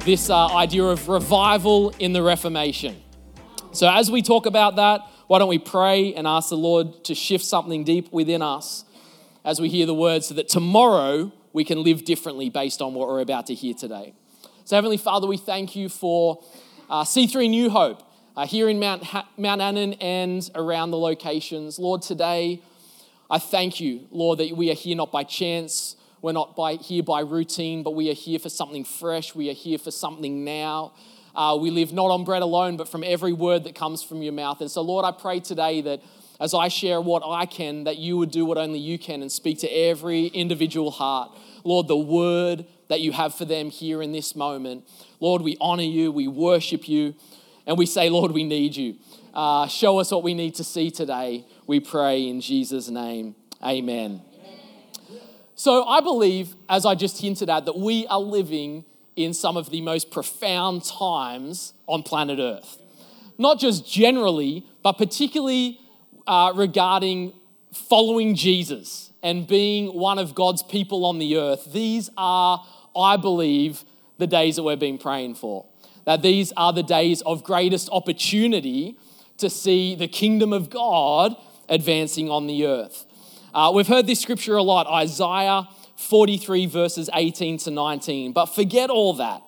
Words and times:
this 0.00 0.28
uh, 0.28 0.48
idea 0.48 0.82
of 0.82 1.08
revival 1.08 1.90
in 2.00 2.12
the 2.12 2.24
Reformation. 2.24 3.00
So, 3.70 3.88
as 3.88 4.10
we 4.10 4.22
talk 4.22 4.46
about 4.46 4.74
that, 4.74 5.02
why 5.28 5.38
don't 5.38 5.48
we 5.48 5.60
pray 5.60 6.14
and 6.14 6.26
ask 6.26 6.48
the 6.48 6.56
Lord 6.56 7.04
to 7.04 7.14
shift 7.14 7.44
something 7.44 7.84
deep 7.84 8.12
within 8.12 8.42
us 8.42 8.84
as 9.44 9.60
we 9.60 9.68
hear 9.68 9.86
the 9.86 9.94
words 9.94 10.26
so 10.26 10.34
that 10.34 10.48
tomorrow 10.48 11.30
we 11.52 11.64
can 11.64 11.82
live 11.82 12.04
differently 12.04 12.50
based 12.50 12.80
on 12.80 12.94
what 12.94 13.08
we're 13.08 13.20
about 13.20 13.46
to 13.46 13.54
hear 13.54 13.74
today. 13.74 14.14
So, 14.64 14.76
Heavenly 14.76 14.96
Father, 14.96 15.26
we 15.26 15.36
thank 15.36 15.74
you 15.74 15.88
for 15.88 16.42
uh, 16.88 17.02
C3 17.02 17.50
New 17.50 17.70
Hope 17.70 18.02
uh, 18.36 18.46
here 18.46 18.68
in 18.68 18.78
Mount, 18.78 19.02
ha- 19.02 19.28
Mount 19.36 19.60
Annan 19.60 19.94
and 19.94 20.48
around 20.54 20.90
the 20.90 20.98
locations. 20.98 21.78
Lord, 21.78 22.02
today 22.02 22.62
I 23.28 23.38
thank 23.38 23.80
you, 23.80 24.06
Lord, 24.10 24.38
that 24.38 24.56
we 24.56 24.70
are 24.70 24.74
here 24.74 24.96
not 24.96 25.12
by 25.12 25.24
chance, 25.24 25.96
we're 26.22 26.32
not 26.32 26.54
by, 26.54 26.74
here 26.74 27.02
by 27.02 27.20
routine, 27.20 27.82
but 27.82 27.92
we 27.92 28.10
are 28.10 28.14
here 28.14 28.38
for 28.38 28.48
something 28.48 28.84
fresh, 28.84 29.34
we 29.34 29.50
are 29.50 29.54
here 29.54 29.78
for 29.78 29.90
something 29.90 30.44
now. 30.44 30.92
Uh, 31.34 31.56
we 31.60 31.70
live 31.70 31.92
not 31.92 32.10
on 32.10 32.24
bread 32.24 32.42
alone, 32.42 32.76
but 32.76 32.88
from 32.88 33.04
every 33.04 33.32
word 33.32 33.64
that 33.64 33.74
comes 33.74 34.02
from 34.02 34.20
your 34.20 34.32
mouth. 34.32 34.60
And 34.60 34.70
so, 34.70 34.82
Lord, 34.82 35.04
I 35.04 35.12
pray 35.12 35.38
today 35.38 35.80
that 35.82 36.02
as 36.40 36.54
I 36.54 36.68
share 36.68 37.00
what 37.00 37.22
I 37.24 37.44
can, 37.44 37.84
that 37.84 37.98
you 37.98 38.16
would 38.16 38.30
do 38.30 38.46
what 38.46 38.56
only 38.56 38.78
you 38.78 38.98
can 38.98 39.20
and 39.20 39.30
speak 39.30 39.58
to 39.58 39.68
every 39.68 40.26
individual 40.26 40.90
heart. 40.90 41.30
Lord, 41.64 41.86
the 41.86 41.96
word 41.96 42.64
that 42.88 43.00
you 43.00 43.12
have 43.12 43.34
for 43.34 43.44
them 43.44 43.70
here 43.70 44.02
in 44.02 44.12
this 44.12 44.34
moment. 44.34 44.88
Lord, 45.20 45.42
we 45.42 45.56
honor 45.60 45.82
you, 45.82 46.10
we 46.10 46.26
worship 46.26 46.88
you, 46.88 47.14
and 47.66 47.76
we 47.76 47.86
say, 47.86 48.08
Lord, 48.08 48.32
we 48.32 48.42
need 48.42 48.74
you. 48.74 48.96
Uh, 49.34 49.66
show 49.68 49.98
us 49.98 50.10
what 50.10 50.22
we 50.22 50.34
need 50.34 50.54
to 50.56 50.64
see 50.64 50.90
today. 50.90 51.44
We 51.66 51.78
pray 51.78 52.26
in 52.26 52.40
Jesus' 52.40 52.88
name. 52.88 53.36
Amen. 53.64 54.22
So 55.54 55.84
I 55.84 56.00
believe, 56.00 56.54
as 56.70 56.86
I 56.86 56.94
just 56.94 57.20
hinted 57.20 57.50
at, 57.50 57.66
that 57.66 57.76
we 57.76 58.06
are 58.06 58.18
living 58.18 58.86
in 59.14 59.34
some 59.34 59.58
of 59.58 59.68
the 59.68 59.82
most 59.82 60.10
profound 60.10 60.84
times 60.84 61.74
on 61.86 62.02
planet 62.02 62.38
Earth. 62.38 62.78
Not 63.36 63.58
just 63.58 63.86
generally, 63.86 64.66
but 64.82 64.94
particularly 64.94 65.78
uh, 66.26 66.52
regarding 66.54 67.32
following 67.72 68.34
Jesus 68.34 69.12
and 69.22 69.46
being 69.46 69.88
one 69.88 70.18
of 70.18 70.34
God's 70.34 70.62
people 70.62 71.04
on 71.04 71.18
the 71.18 71.36
earth. 71.36 71.72
These 71.72 72.10
are, 72.16 72.64
I 72.96 73.16
believe, 73.16 73.84
the 74.18 74.26
days 74.26 74.56
that 74.56 74.62
we've 74.62 74.78
been 74.78 74.98
praying 74.98 75.36
for. 75.36 75.66
That 76.04 76.22
these 76.22 76.52
are 76.56 76.72
the 76.72 76.82
days 76.82 77.20
of 77.22 77.44
greatest 77.44 77.88
opportunity 77.92 78.96
to 79.38 79.50
see 79.50 79.94
the 79.94 80.08
kingdom 80.08 80.52
of 80.52 80.70
God 80.70 81.34
advancing 81.68 82.30
on 82.30 82.46
the 82.46 82.66
earth. 82.66 83.06
Uh, 83.52 83.72
we've 83.74 83.88
heard 83.88 84.06
this 84.06 84.20
scripture 84.20 84.56
a 84.56 84.62
lot 84.62 84.86
Isaiah 84.86 85.68
43, 85.96 86.66
verses 86.66 87.10
18 87.12 87.58
to 87.58 87.70
19. 87.70 88.32
But 88.32 88.46
forget 88.46 88.90
all 88.90 89.14
that. 89.14 89.42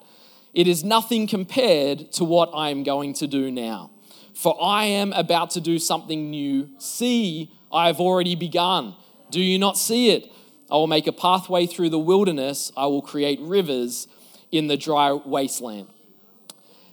It 0.55 0.69
is 0.69 0.85
nothing 0.85 1.27
compared 1.27 2.13
to 2.13 2.25
what 2.25 2.51
I 2.53 2.69
am 2.71 2.83
going 2.83 3.15
to 3.15 3.27
do 3.27 3.51
now. 3.51 3.91
For 4.35 4.57
I 4.63 4.85
am 4.85 5.13
about 5.13 5.51
to 5.51 5.61
do 5.61 5.79
something 5.79 6.31
new. 6.31 6.71
See, 6.79 7.53
I 7.73 7.87
have 7.87 8.01
already 8.01 8.35
begun. 8.35 8.95
Do 9.31 9.41
you 9.41 9.59
not 9.59 9.77
see 9.77 10.11
it? 10.11 10.31
I 10.71 10.75
will 10.75 10.87
make 10.87 11.07
a 11.07 11.13
pathway 11.13 11.67
through 11.67 11.91
the 11.91 11.99
wilderness. 11.99 12.73
I 12.77 12.87
will 12.87 13.03
create 13.03 13.41
rivers 13.41 14.09
in 14.51 14.67
the 14.67 14.77
dry 14.77 15.13
wasteland. 15.13 15.89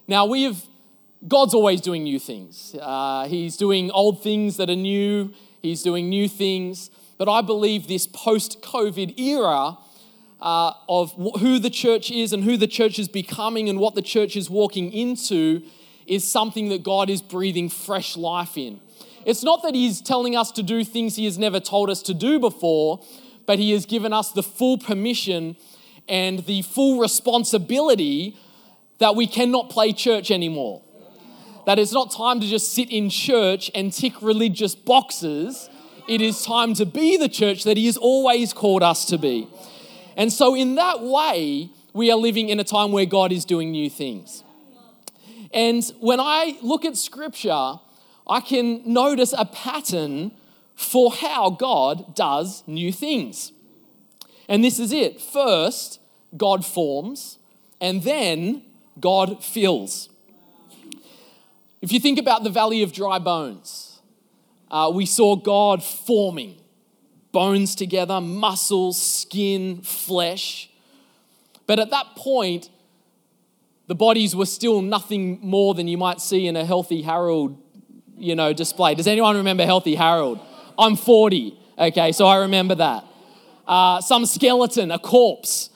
Now, 0.07 0.25
we 0.25 0.43
have, 0.43 0.63
God's 1.27 1.53
always 1.53 1.81
doing 1.81 2.03
new 2.03 2.19
things. 2.19 2.75
Uh, 2.81 3.27
he's 3.27 3.57
doing 3.57 3.91
old 3.91 4.23
things 4.23 4.57
that 4.57 4.69
are 4.69 4.75
new, 4.75 5.33
He's 5.61 5.83
doing 5.83 6.09
new 6.09 6.27
things. 6.27 6.89
But 7.17 7.29
I 7.29 7.41
believe 7.41 7.87
this 7.87 8.07
post 8.07 8.61
COVID 8.61 9.19
era 9.19 9.77
uh, 10.39 10.73
of 10.87 11.11
who 11.39 11.59
the 11.59 11.69
church 11.69 12.11
is 12.11 12.31
and 12.31 12.43
who 12.43 12.55
the 12.55 12.67
church 12.67 12.97
is 12.97 13.09
becoming 13.09 13.67
and 13.67 13.79
what 13.79 13.95
the 13.95 14.01
church 14.01 14.37
is 14.37 14.49
walking 14.49 14.91
into 14.93 15.61
is 16.09 16.29
something 16.29 16.69
that 16.69 16.83
God 16.83 17.09
is 17.09 17.21
breathing 17.21 17.69
fresh 17.69 18.17
life 18.17 18.57
in. 18.57 18.81
It's 19.25 19.43
not 19.43 19.61
that 19.63 19.75
He's 19.75 20.01
telling 20.01 20.35
us 20.35 20.51
to 20.53 20.63
do 20.63 20.83
things 20.83 21.15
He 21.15 21.25
has 21.25 21.37
never 21.37 21.59
told 21.59 21.89
us 21.89 22.01
to 22.03 22.13
do 22.13 22.39
before, 22.39 23.03
but 23.45 23.59
He 23.59 23.71
has 23.71 23.85
given 23.85 24.11
us 24.11 24.31
the 24.31 24.43
full 24.43 24.77
permission 24.77 25.55
and 26.07 26.39
the 26.39 26.63
full 26.63 26.99
responsibility 26.99 28.35
that 28.97 29.15
we 29.15 29.27
cannot 29.27 29.69
play 29.69 29.93
church 29.93 30.31
anymore. 30.31 30.81
That 31.65 31.77
it's 31.77 31.93
not 31.93 32.11
time 32.11 32.39
to 32.39 32.47
just 32.47 32.73
sit 32.73 32.89
in 32.89 33.09
church 33.09 33.69
and 33.75 33.93
tick 33.93 34.21
religious 34.21 34.73
boxes. 34.73 35.69
It 36.07 36.21
is 36.21 36.43
time 36.43 36.73
to 36.75 36.85
be 36.85 37.17
the 37.17 37.29
church 37.29 37.63
that 37.65 37.77
He 37.77 37.85
has 37.85 37.97
always 37.97 38.51
called 38.53 38.81
us 38.81 39.05
to 39.05 39.17
be. 39.17 39.47
And 40.17 40.33
so, 40.33 40.55
in 40.55 40.75
that 40.75 41.01
way, 41.01 41.69
we 41.93 42.11
are 42.11 42.17
living 42.17 42.49
in 42.49 42.59
a 42.59 42.63
time 42.63 42.91
where 42.91 43.05
God 43.05 43.31
is 43.31 43.45
doing 43.45 43.71
new 43.71 43.89
things. 43.89 44.43
And 45.51 45.83
when 45.99 46.19
I 46.19 46.57
look 46.61 46.85
at 46.85 46.95
scripture, 46.97 47.79
I 48.27 48.41
can 48.41 48.81
notice 48.85 49.33
a 49.37 49.45
pattern 49.45 50.31
for 50.75 51.11
how 51.11 51.49
God 51.49 52.15
does 52.15 52.63
new 52.67 52.91
things. 52.91 53.51
And 54.47 54.63
this 54.63 54.79
is 54.79 54.91
it. 54.91 55.21
First, 55.21 55.99
God 56.37 56.65
forms, 56.65 57.37
and 57.81 58.03
then 58.03 58.63
God 58.99 59.43
fills. 59.43 60.09
If 61.81 61.91
you 61.91 61.99
think 61.99 62.19
about 62.19 62.43
the 62.43 62.49
valley 62.49 62.83
of 62.83 62.91
dry 62.91 63.19
bones, 63.19 64.01
uh, 64.69 64.91
we 64.93 65.05
saw 65.05 65.35
God 65.35 65.83
forming 65.83 66.57
bones 67.31 67.75
together, 67.75 68.19
muscles, 68.19 69.01
skin, 69.01 69.81
flesh. 69.81 70.69
But 71.67 71.79
at 71.79 71.91
that 71.91 72.15
point, 72.15 72.69
the 73.89 73.95
bodies 73.95 74.35
were 74.35 74.45
still 74.45 74.83
nothing 74.83 75.39
more 75.41 75.73
than 75.73 75.87
you 75.87 75.97
might 75.97 76.21
see 76.21 76.45
in 76.45 76.55
a 76.55 76.63
healthy 76.63 77.01
Harold, 77.01 77.57
you 78.15 78.35
know, 78.35 78.53
display. 78.53 78.93
Does 78.93 79.07
anyone 79.07 79.35
remember 79.35 79.65
healthy 79.65 79.95
Harold? 79.95 80.39
I'm 80.77 80.95
40, 80.95 81.59
okay, 81.75 82.11
so 82.11 82.27
I 82.27 82.37
remember 82.37 82.75
that. 82.75 83.03
Uh, 83.67 83.99
some 83.99 84.27
skeleton, 84.27 84.91
a 84.91 84.99
corpse. 84.99 85.71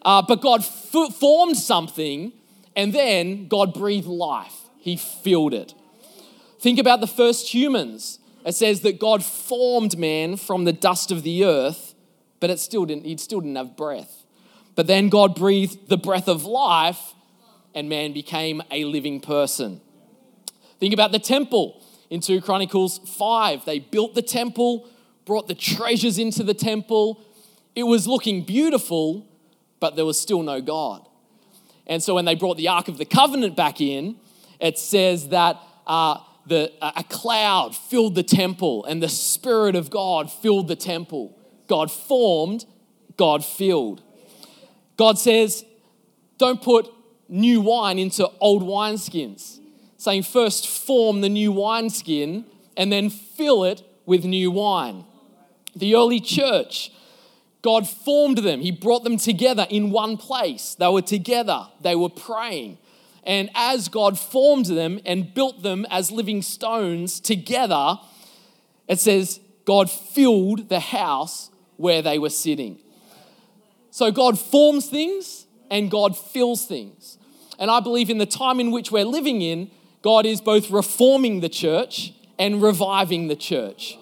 Uh, 0.00 0.22
but 0.22 0.40
God 0.40 0.60
f- 0.60 1.14
formed 1.14 1.58
something, 1.58 2.32
and 2.74 2.94
then 2.94 3.48
God 3.48 3.74
breathed 3.74 4.06
life. 4.06 4.56
He 4.78 4.96
filled 4.96 5.52
it. 5.52 5.74
Think 6.58 6.78
about 6.78 7.02
the 7.02 7.06
first 7.06 7.52
humans. 7.52 8.18
It 8.46 8.54
says 8.54 8.80
that 8.80 8.98
God 8.98 9.22
formed 9.22 9.98
man 9.98 10.38
from 10.38 10.64
the 10.64 10.72
dust 10.72 11.10
of 11.10 11.22
the 11.22 11.44
earth, 11.44 11.94
but 12.40 12.48
it 12.48 12.60
still 12.60 12.86
didn't, 12.86 13.04
he 13.04 13.14
still 13.18 13.42
didn't 13.42 13.56
have 13.56 13.76
breath. 13.76 14.24
But 14.74 14.86
then 14.86 15.10
God 15.10 15.34
breathed 15.34 15.90
the 15.90 15.98
breath 15.98 16.28
of 16.28 16.46
life, 16.46 17.12
and 17.74 17.88
man 17.88 18.12
became 18.12 18.62
a 18.70 18.84
living 18.84 19.20
person. 19.20 19.80
Think 20.80 20.92
about 20.92 21.12
the 21.12 21.18
temple 21.18 21.82
in 22.10 22.20
2 22.20 22.40
Chronicles 22.40 22.98
5. 22.98 23.64
They 23.64 23.78
built 23.78 24.14
the 24.14 24.22
temple, 24.22 24.88
brought 25.24 25.48
the 25.48 25.54
treasures 25.54 26.18
into 26.18 26.42
the 26.42 26.54
temple. 26.54 27.22
It 27.74 27.84
was 27.84 28.06
looking 28.06 28.44
beautiful, 28.44 29.26
but 29.80 29.96
there 29.96 30.04
was 30.04 30.20
still 30.20 30.42
no 30.42 30.60
God. 30.60 31.08
And 31.86 32.02
so 32.02 32.14
when 32.14 32.24
they 32.24 32.34
brought 32.34 32.56
the 32.56 32.68
Ark 32.68 32.88
of 32.88 32.98
the 32.98 33.04
Covenant 33.04 33.56
back 33.56 33.80
in, 33.80 34.16
it 34.60 34.78
says 34.78 35.28
that 35.28 35.58
uh, 35.86 36.18
the, 36.46 36.72
a 36.80 37.04
cloud 37.04 37.74
filled 37.74 38.14
the 38.14 38.22
temple 38.22 38.84
and 38.84 39.02
the 39.02 39.08
Spirit 39.08 39.74
of 39.74 39.90
God 39.90 40.30
filled 40.30 40.68
the 40.68 40.76
temple. 40.76 41.38
God 41.68 41.90
formed, 41.90 42.66
God 43.16 43.44
filled. 43.44 44.02
God 44.96 45.18
says, 45.18 45.64
don't 46.38 46.60
put 46.60 46.92
new 47.32 47.62
wine 47.62 47.98
into 47.98 48.28
old 48.40 48.62
wineskins, 48.62 49.58
saying, 49.96 50.22
first 50.22 50.68
form 50.68 51.22
the 51.22 51.28
new 51.28 51.50
wineskin 51.50 52.44
and 52.76 52.92
then 52.92 53.08
fill 53.08 53.64
it 53.64 53.82
with 54.04 54.24
new 54.24 54.50
wine. 54.50 55.04
The 55.74 55.94
early 55.94 56.20
church, 56.20 56.92
God 57.62 57.88
formed 57.88 58.38
them, 58.38 58.60
He 58.60 58.70
brought 58.70 59.02
them 59.02 59.16
together 59.16 59.66
in 59.70 59.90
one 59.90 60.18
place. 60.18 60.74
They 60.74 60.88
were 60.88 61.02
together, 61.02 61.68
they 61.80 61.96
were 61.96 62.10
praying. 62.10 62.78
And 63.24 63.50
as 63.54 63.88
God 63.88 64.18
formed 64.18 64.66
them 64.66 65.00
and 65.06 65.32
built 65.32 65.62
them 65.62 65.86
as 65.90 66.10
living 66.10 66.42
stones 66.42 67.20
together, 67.20 67.98
it 68.88 68.98
says 68.98 69.40
God 69.64 69.90
filled 69.90 70.68
the 70.68 70.80
house 70.80 71.50
where 71.76 72.02
they 72.02 72.18
were 72.18 72.30
sitting. 72.30 72.78
So 73.90 74.10
God 74.10 74.38
forms 74.38 74.86
things 74.86 75.46
and 75.70 75.90
God 75.90 76.16
fills 76.16 76.66
things. 76.66 77.16
And 77.62 77.70
I 77.70 77.78
believe 77.78 78.10
in 78.10 78.18
the 78.18 78.26
time 78.26 78.58
in 78.58 78.72
which 78.72 78.90
we're 78.90 79.04
living 79.04 79.40
in, 79.40 79.70
God 80.02 80.26
is 80.26 80.40
both 80.40 80.68
reforming 80.68 81.42
the 81.42 81.48
church 81.48 82.12
and 82.36 82.60
reviving 82.60 83.28
the 83.28 83.36
church. 83.36 83.96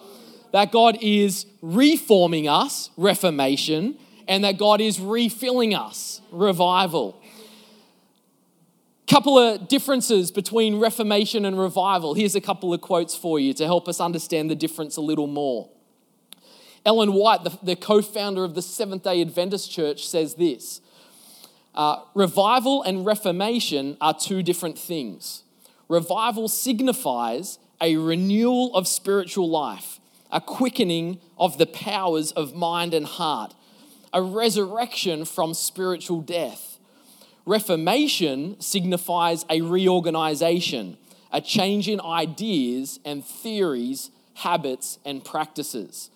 That 0.52 0.72
God 0.72 0.96
is 1.02 1.44
reforming 1.60 2.48
us, 2.48 2.88
reformation, 2.96 3.98
and 4.26 4.44
that 4.44 4.56
God 4.56 4.80
is 4.80 4.98
refilling 4.98 5.74
us. 5.74 6.22
Revival. 6.32 7.20
Couple 9.06 9.38
of 9.38 9.68
differences 9.68 10.30
between 10.30 10.80
Reformation 10.80 11.44
and 11.44 11.58
revival. 11.58 12.14
Here's 12.14 12.34
a 12.34 12.40
couple 12.40 12.72
of 12.72 12.80
quotes 12.80 13.14
for 13.14 13.38
you 13.38 13.52
to 13.52 13.66
help 13.66 13.88
us 13.88 14.00
understand 14.00 14.50
the 14.50 14.56
difference 14.56 14.96
a 14.96 15.02
little 15.02 15.26
more. 15.26 15.68
Ellen 16.86 17.12
White, 17.12 17.44
the, 17.44 17.58
the 17.62 17.76
co 17.76 18.00
founder 18.00 18.42
of 18.42 18.54
the 18.54 18.62
Seventh 18.62 19.02
day 19.02 19.20
Adventist 19.20 19.70
Church, 19.70 20.08
says 20.08 20.36
this 20.36 20.80
uh, 21.75 22.02
Revival 22.14 22.82
and 22.82 23.06
Reformation 23.06 23.96
are 24.00 24.14
two 24.14 24.43
different 24.43 24.78
things. 24.78 25.44
Revival 25.88 26.49
signifies 26.49 27.58
a 27.81 27.96
renewal 27.96 28.75
of 28.75 28.87
spiritual 28.87 29.49
life, 29.49 30.00
a 30.31 30.40
quickening 30.40 31.20
of 31.38 31.58
the 31.58 31.67
powers 31.67 32.32
of 32.32 32.55
mind 32.55 32.94
and 32.94 33.06
heart, 33.06 33.55
a 34.12 34.22
resurrection 34.22 35.25
from 35.25 35.55
spiritual 35.55 36.20
death. 36.20 36.78
Reformation 37.46 38.61
signifies 38.61 39.44
a 39.49 39.61
reorganization, 39.62 40.96
a 41.32 41.40
change 41.40 41.88
in 41.88 42.00
ideas 42.00 43.00
and 43.05 43.25
theories, 43.25 44.11
habits, 44.34 44.99
and 45.05 45.25
practices. 45.25 46.11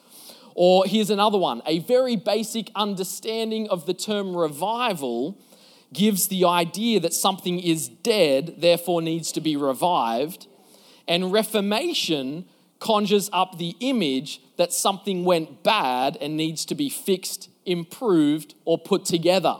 Or 0.54 0.84
here's 0.86 1.10
another 1.10 1.38
one 1.38 1.62
a 1.66 1.80
very 1.80 2.16
basic 2.16 2.70
understanding 2.74 3.68
of 3.68 3.86
the 3.86 3.94
term 3.94 4.36
revival 4.36 5.38
gives 5.92 6.28
the 6.28 6.44
idea 6.44 7.00
that 7.00 7.14
something 7.14 7.60
is 7.60 7.88
dead, 7.88 8.56
therefore 8.58 9.00
needs 9.00 9.32
to 9.32 9.40
be 9.40 9.56
revived. 9.56 10.46
And 11.06 11.32
reformation 11.32 12.46
conjures 12.80 13.30
up 13.32 13.58
the 13.58 13.76
image 13.80 14.40
that 14.56 14.72
something 14.72 15.24
went 15.24 15.62
bad 15.62 16.18
and 16.20 16.36
needs 16.36 16.64
to 16.66 16.74
be 16.74 16.88
fixed, 16.88 17.48
improved, 17.64 18.54
or 18.64 18.76
put 18.78 19.04
together. 19.04 19.56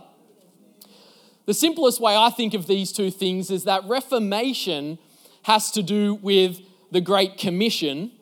The 1.47 1.55
simplest 1.55 2.01
way 2.01 2.17
I 2.17 2.31
think 2.31 2.55
of 2.55 2.67
these 2.67 2.93
two 2.93 3.11
things 3.11 3.51
is 3.51 3.65
that 3.65 3.85
Reformation 3.85 4.99
has 5.43 5.71
to 5.73 5.83
do 5.83 6.15
with 6.15 6.61
the 6.91 7.01
Great 7.01 7.37
Commission, 7.37 8.13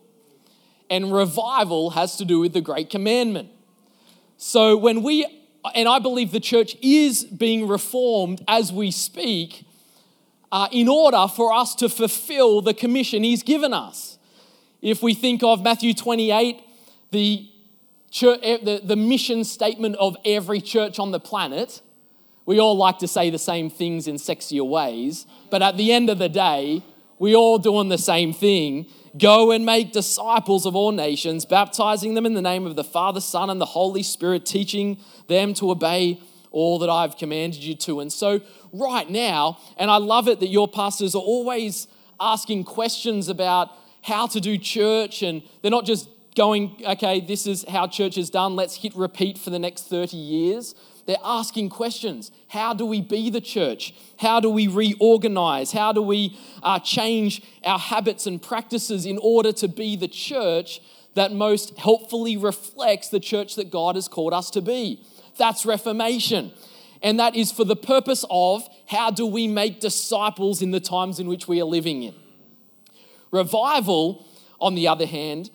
and 0.91 1.13
revival 1.13 1.91
has 1.91 2.17
to 2.17 2.25
do 2.25 2.41
with 2.41 2.53
the 2.53 2.61
Great 2.61 2.91
Commandment. 2.91 3.49
So 4.37 4.77
when 4.77 5.03
we, 5.03 5.27
and 5.75 5.89
I 5.89 5.99
believe 5.99 6.33
the 6.33 6.41
church 6.41 6.77
is 6.83 7.25
being 7.25 7.69
reformed 7.69 8.43
as 8.49 8.73
we 8.73 8.91
speak, 8.91 9.65
uh, 10.53 10.69
in 10.71 10.87
order 10.87 11.27
for 11.35 11.53
us 11.53 11.75
to 11.77 11.89
fulfill 11.89 12.61
the 12.61 12.75
commission 12.75 13.23
He's 13.25 13.43
given 13.43 13.73
us. 13.73 14.19
If 14.83 15.03
we 15.03 15.15
think 15.15 15.43
of 15.43 15.63
Matthew 15.63 15.95
28, 15.95 16.61
the, 17.11 17.49
church, 18.11 18.41
eh, 18.43 18.59
the, 18.63 18.81
the 18.85 18.97
mission 18.97 19.43
statement 19.43 19.97
of 19.97 20.17
every 20.25 20.61
church 20.61 20.99
on 20.99 21.11
the 21.11 21.19
planet, 21.19 21.81
we 22.45 22.61
all 22.61 22.77
like 22.77 22.99
to 22.99 23.09
say 23.09 23.31
the 23.31 23.39
same 23.39 23.71
things 23.71 24.07
in 24.07 24.17
sexier 24.17 24.69
ways, 24.69 25.27
but 25.51 25.63
at 25.63 25.77
the 25.77 25.93
end 25.93 26.11
of 26.11 26.19
the 26.19 26.29
day, 26.29 26.83
we 27.19 27.35
all 27.35 27.59
doing 27.59 27.89
the 27.89 27.99
same 27.99 28.33
thing. 28.33 28.87
Go 29.19 29.51
and 29.51 29.67
make 29.67 29.93
disciples 29.93 30.65
of 30.65 30.75
all 30.75 30.91
nations, 30.91 31.45
baptizing 31.45 32.15
them 32.15 32.25
in 32.25 32.35
the 32.35 32.43
name 32.43 32.67
of 32.67 32.77
the 32.77 32.85
Father, 32.85 33.21
Son, 33.21 33.51
and 33.51 33.61
the 33.61 33.67
Holy 33.67 34.03
Spirit, 34.03 34.47
teaching 34.47 34.99
them 35.29 35.53
to 35.55 35.71
obey 35.71 36.21
all 36.51 36.79
that 36.79 36.89
I've 36.89 37.17
commanded 37.17 37.63
you 37.63 37.75
to. 37.77 38.01
And 38.01 38.13
so, 38.13 38.41
right 38.73 39.09
now, 39.09 39.59
and 39.77 39.91
I 39.91 39.97
love 39.97 40.29
it 40.29 40.41
that 40.41 40.49
your 40.49 40.69
pastors 40.69 41.15
are 41.15 41.23
always 41.23 41.89
asking 42.21 42.65
questions 42.65 43.29
about 43.29 43.71
how 44.03 44.27
to 44.29 44.41
do 44.41 44.57
church, 44.57 45.23
and 45.23 45.43
they're 45.61 45.71
not 45.71 45.85
just 45.85 46.09
going, 46.35 46.81
okay, 46.87 47.21
this 47.21 47.47
is 47.47 47.65
how 47.69 47.87
church 47.87 48.17
is 48.17 48.31
done, 48.31 48.57
let's 48.57 48.77
hit 48.77 48.95
repeat 48.97 49.39
for 49.39 49.51
the 49.51 49.59
next 49.59 49.83
30 49.85 50.17
years. 50.17 50.75
They're 51.07 51.17
asking 51.25 51.71
questions. 51.71 52.31
How 52.49 52.75
do 52.75 52.87
we 52.87 53.01
be 53.01 53.31
the 53.31 53.41
church? 53.41 53.95
How 54.19 54.41
do 54.41 54.49
we 54.51 54.69
reorganize? 54.69 55.73
How 55.73 55.93
do 55.93 56.01
we 56.03 56.39
uh, 56.63 56.79
change 56.79 57.43
our 57.65 57.79
habits 57.79 58.27
and 58.27 58.41
practices 58.41 59.05
in 59.05 59.19
order 59.19 59.53
to 59.53 59.69
be 59.69 59.97
the 59.97 60.09
church 60.09 60.81
that 61.15 61.33
most 61.33 61.77
helpfully 61.79 62.37
reflects 62.37 63.09
the 63.09 63.21
church 63.21 63.57
that 63.57 63.71
God 63.71 63.97
has 63.97 64.07
called 64.07 64.33
us 64.33 64.51
to 64.51 64.63
be? 64.63 65.05
That's 65.39 65.67
Reformation. 65.67 66.53
And 67.03 67.19
that 67.19 67.35
is 67.35 67.51
for 67.51 67.65
the 67.65 67.77
purpose 67.77 68.25
of 68.31 68.69
how 68.87 69.11
do 69.11 69.27
we 69.27 69.49
make 69.49 69.81
disciples 69.81 70.63
in 70.63 70.71
the 70.71 70.81
times 70.81 71.19
in 71.19 71.27
which 71.27 71.49
we 71.49 71.61
are 71.61 71.65
living 71.65 72.05
in? 72.05 72.15
Revival, 73.33 74.25
on 74.61 74.77
the 74.77 74.87
other 74.87 75.07
hand, 75.07 75.51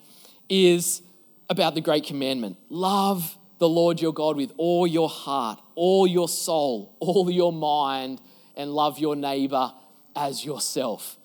is 0.50 1.00
about 1.48 1.74
the 1.74 1.80
great 1.80 2.04
commandment 2.04 2.58
love 2.68 3.37
the 3.58 3.68
Lord 3.68 4.00
your 4.00 4.12
God 4.12 4.36
with 4.36 4.52
all 4.56 4.86
your 4.86 5.08
heart, 5.08 5.60
all 5.74 6.06
your 6.06 6.28
soul, 6.28 6.96
all 7.00 7.30
your 7.30 7.52
mind, 7.52 8.20
and 8.56 8.72
love 8.72 8.98
your 8.98 9.16
neighbor 9.16 9.72
as 10.16 10.44
yourself. 10.44 11.16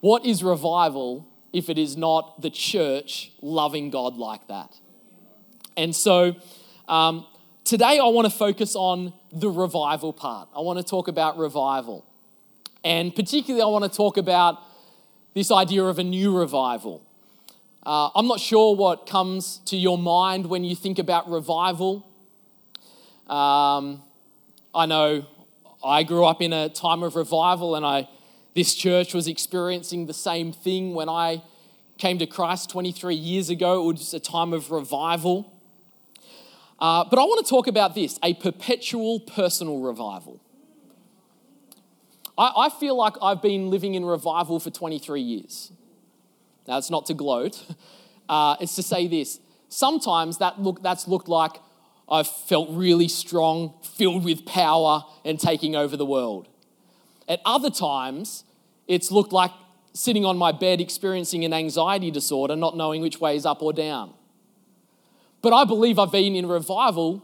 What 0.00 0.26
is 0.26 0.42
revival 0.42 1.28
if 1.52 1.68
it 1.68 1.78
is 1.78 1.96
not 1.96 2.42
the 2.42 2.50
church 2.50 3.32
loving 3.40 3.90
God 3.90 4.16
like 4.16 4.48
that? 4.48 4.74
And 5.76 5.94
so 5.94 6.34
um, 6.88 7.26
today 7.64 7.98
I 7.98 8.06
want 8.08 8.30
to 8.30 8.36
focus 8.36 8.74
on 8.74 9.12
the 9.32 9.48
revival 9.48 10.12
part. 10.12 10.48
I 10.54 10.60
want 10.60 10.78
to 10.78 10.84
talk 10.84 11.08
about 11.08 11.38
revival. 11.38 12.06
And 12.84 13.14
particularly, 13.14 13.62
I 13.62 13.66
want 13.66 13.90
to 13.90 13.96
talk 13.96 14.16
about 14.16 14.58
this 15.34 15.50
idea 15.50 15.84
of 15.84 15.98
a 15.98 16.04
new 16.04 16.36
revival. 16.36 17.02
Uh, 17.84 18.10
I'm 18.14 18.28
not 18.28 18.38
sure 18.38 18.76
what 18.76 19.06
comes 19.06 19.58
to 19.66 19.76
your 19.76 19.98
mind 19.98 20.46
when 20.46 20.62
you 20.62 20.76
think 20.76 21.00
about 21.00 21.28
revival. 21.28 22.06
Um, 23.28 24.02
I 24.72 24.86
know 24.86 25.26
I 25.82 26.04
grew 26.04 26.24
up 26.24 26.40
in 26.40 26.52
a 26.52 26.68
time 26.68 27.02
of 27.02 27.16
revival, 27.16 27.74
and 27.74 27.84
I, 27.84 28.08
this 28.54 28.74
church 28.74 29.14
was 29.14 29.26
experiencing 29.26 30.06
the 30.06 30.14
same 30.14 30.52
thing 30.52 30.94
when 30.94 31.08
I 31.08 31.42
came 31.98 32.18
to 32.18 32.26
Christ 32.26 32.70
23 32.70 33.16
years 33.16 33.50
ago. 33.50 33.90
It 33.90 33.94
was 33.94 34.14
a 34.14 34.20
time 34.20 34.52
of 34.52 34.70
revival. 34.70 35.52
Uh, 36.78 37.04
but 37.04 37.18
I 37.18 37.22
want 37.22 37.44
to 37.44 37.50
talk 37.50 37.66
about 37.66 37.96
this 37.96 38.16
a 38.22 38.34
perpetual 38.34 39.18
personal 39.18 39.80
revival. 39.80 40.40
I, 42.38 42.52
I 42.56 42.68
feel 42.70 42.96
like 42.96 43.14
I've 43.20 43.42
been 43.42 43.70
living 43.70 43.94
in 43.94 44.04
revival 44.04 44.60
for 44.60 44.70
23 44.70 45.20
years. 45.20 45.72
Now, 46.66 46.78
it's 46.78 46.90
not 46.90 47.06
to 47.06 47.14
gloat, 47.14 47.64
uh, 48.28 48.56
it's 48.60 48.74
to 48.76 48.82
say 48.82 49.06
this. 49.06 49.40
Sometimes 49.68 50.38
that 50.38 50.60
look, 50.60 50.82
that's 50.82 51.08
looked 51.08 51.28
like 51.28 51.52
I've 52.08 52.28
felt 52.28 52.68
really 52.70 53.08
strong, 53.08 53.74
filled 53.82 54.24
with 54.24 54.44
power, 54.44 55.04
and 55.24 55.40
taking 55.40 55.74
over 55.74 55.96
the 55.96 56.04
world. 56.04 56.48
At 57.28 57.40
other 57.44 57.70
times, 57.70 58.44
it's 58.86 59.10
looked 59.10 59.32
like 59.32 59.50
sitting 59.94 60.24
on 60.24 60.36
my 60.36 60.52
bed 60.52 60.80
experiencing 60.80 61.44
an 61.44 61.52
anxiety 61.52 62.10
disorder, 62.10 62.56
not 62.56 62.76
knowing 62.76 63.02
which 63.02 63.20
way 63.20 63.36
is 63.36 63.46
up 63.46 63.62
or 63.62 63.72
down. 63.72 64.12
But 65.40 65.52
I 65.52 65.64
believe 65.64 65.98
I've 65.98 66.12
been 66.12 66.34
in 66.34 66.46
revival 66.46 67.22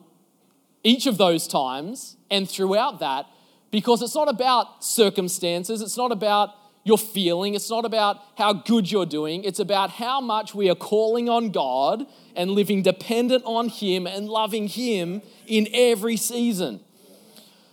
each 0.83 1.07
of 1.07 1.18
those 1.18 1.47
times 1.47 2.16
and 2.30 2.49
throughout 2.49 3.00
that 3.00 3.26
because 3.71 4.02
it's 4.02 4.14
not 4.14 4.28
about 4.28 4.85
circumstances, 4.85 5.80
it's 5.80 5.97
not 5.97 6.12
about 6.12 6.54
you're 6.88 6.99
feeling. 6.99 7.54
It's 7.54 7.71
not 7.71 7.85
about 7.85 8.21
how 8.37 8.52
good 8.52 8.90
you're 8.90 9.07
doing. 9.07 9.45
It's 9.45 9.61
about 9.61 9.90
how 9.90 10.21
much 10.21 10.54
we 10.54 10.68
are 10.71 10.75
calling 10.75 11.28
on 11.28 11.50
God 11.50 12.07
and 12.35 12.50
living 12.50 12.83
dependent 12.83 13.45
on 13.45 13.68
Him 13.68 14.07
and 14.07 14.28
loving 14.28 14.66
Him 14.66 15.23
in 15.47 15.68
every 15.73 16.16
season. 16.16 16.80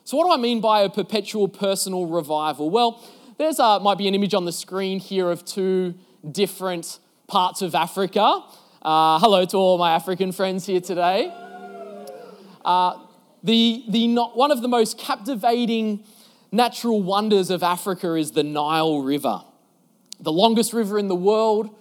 So, 0.03 0.17
what 0.17 0.25
do 0.25 0.31
I 0.34 0.38
mean 0.38 0.62
by 0.62 0.81
a 0.81 0.89
perpetual 0.89 1.48
personal 1.48 2.05
revival? 2.05 2.69
Well, 2.69 3.01
there's 3.38 3.57
a, 3.57 3.79
might 3.79 3.98
be 3.98 4.07
an 4.07 4.13
image 4.13 4.34
on 4.34 4.45
the 4.45 4.51
screen 4.51 5.00
here 5.00 5.31
of 5.31 5.43
two 5.45 5.95
different 6.29 7.00
parts 7.27 7.62
of 7.62 7.74
Africa. 7.74 8.43
Uh, 8.81 9.19
hello 9.19 9.45
to 9.45 9.57
all 9.57 9.77
my 9.77 9.93
African 9.93 10.31
friends 10.31 10.65
here 10.65 10.81
today. 10.81 11.34
Uh, 12.63 13.00
the, 13.43 13.84
the, 13.89 14.07
not, 14.07 14.36
one 14.36 14.51
of 14.51 14.62
the 14.62 14.67
most 14.67 14.98
captivating 14.98 16.03
natural 16.51 17.01
wonders 17.01 17.49
of 17.49 17.63
Africa 17.63 18.13
is 18.15 18.31
the 18.31 18.43
Nile 18.43 19.01
River, 19.01 19.43
the 20.19 20.31
longest 20.31 20.73
river 20.73 20.97
in 20.97 21.07
the 21.07 21.15
world, 21.15 21.75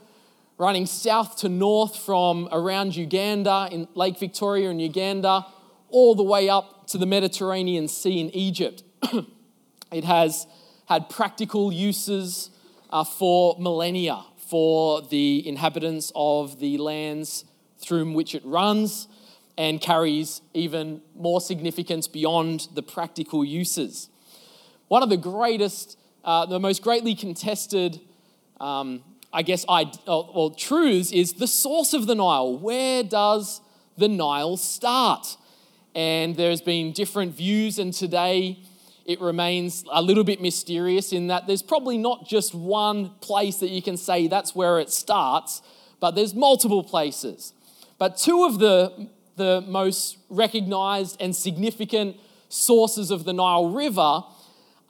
running 0.59 0.87
south 0.87 1.37
to 1.39 1.49
north 1.49 1.97
from 1.97 2.49
around 2.53 2.97
Uganda, 2.97 3.69
in 3.71 3.89
Lake 3.95 4.19
Victoria 4.19 4.71
in 4.71 4.79
Uganda, 4.79 5.47
all 5.89 6.15
the 6.15 6.23
way 6.23 6.49
up 6.49 6.87
to 6.89 6.99
the 6.99 7.07
Mediterranean 7.07 7.89
Sea 7.89 8.21
in 8.21 8.31
Egypt. 8.31 8.83
it 9.93 10.05
has 10.05 10.47
had 10.87 11.09
practical 11.09 11.73
uses 11.73 12.51
uh, 12.91 13.05
for 13.05 13.57
millennia 13.59 14.25
for 14.37 15.03
the 15.03 15.47
inhabitants 15.49 16.13
of 16.15 16.61
the 16.61 16.79
lands 16.79 17.45
through 17.79 18.13
which 18.13 18.35
it 18.35 18.45
runs 18.45 19.09
and 19.57 19.81
carries 19.81 20.43
even 20.53 21.01
more 21.15 21.41
significance 21.41 22.07
beyond 22.09 22.69
the 22.75 22.83
practical 22.83 23.45
uses. 23.45 24.09
One 24.89 25.03
of 25.03 25.09
the 25.09 25.17
greatest, 25.17 25.99
uh, 26.25 26.47
the 26.47 26.61
most 26.61 26.83
greatly 26.83 27.15
contested, 27.15 28.01
um, 28.61 29.03
I 29.33 29.43
guess, 29.43 29.65
I, 29.69 29.91
well, 30.07 30.51
truths 30.57 31.13
is 31.13 31.35
the 31.35 31.47
source 31.47 31.95
of 31.95 32.07
the 32.07 32.15
Nile. 32.15 32.59
Where 32.59 33.03
does 33.03 33.61
the 33.97 34.09
Nile 34.09 34.57
start? 34.57 35.37
and 35.95 36.35
there's 36.37 36.61
been 36.61 36.93
different 36.93 37.35
views, 37.35 37.79
and 37.79 37.93
today 37.93 38.59
it 39.05 39.21
remains 39.21 39.85
a 39.93 40.03
little 40.03 40.25
bit 40.25 40.41
mysterious 40.41 41.13
in 41.13 41.29
that 41.29 41.47
there's 41.47 41.63
probably 41.63 41.99
not 41.99 42.27
just 42.27 42.55
one 42.55 43.11
place 43.21 43.57
that 43.57 43.69
you 43.69 43.83
can 43.83 43.97
say 43.97 44.27
that's 44.27 44.55
where 44.55 44.79
it 44.79 44.91
starts, 44.91 45.63
but 46.01 46.15
there's 46.15 46.35
multiple 46.35 46.83
places. 46.83 47.53
But 47.99 48.17
two 48.17 48.45
of 48.45 48.59
the, 48.59 49.09
the 49.37 49.61
most 49.67 50.19
recognized 50.29 51.21
and 51.21 51.37
significant 51.37 52.17
sources 52.49 53.11
of 53.11 53.25
the 53.25 53.33
Nile 53.33 53.71
River 53.71 54.23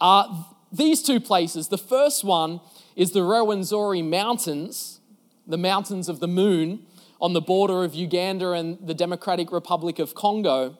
are 0.04 0.46
these 0.70 1.02
two 1.02 1.18
places. 1.18 1.68
The 1.68 1.78
first 1.78 2.24
one 2.24 2.60
is 2.94 3.12
the 3.12 3.20
Rwenzori 3.20 4.06
Mountains, 4.06 5.00
the 5.46 5.56
mountains 5.56 6.10
of 6.10 6.20
the 6.20 6.28
moon 6.28 6.84
on 7.22 7.32
the 7.32 7.40
border 7.40 7.84
of 7.84 7.94
Uganda 7.94 8.50
and 8.50 8.76
the 8.86 8.92
Democratic 8.92 9.50
Republic 9.50 9.98
of 9.98 10.14
Congo. 10.14 10.76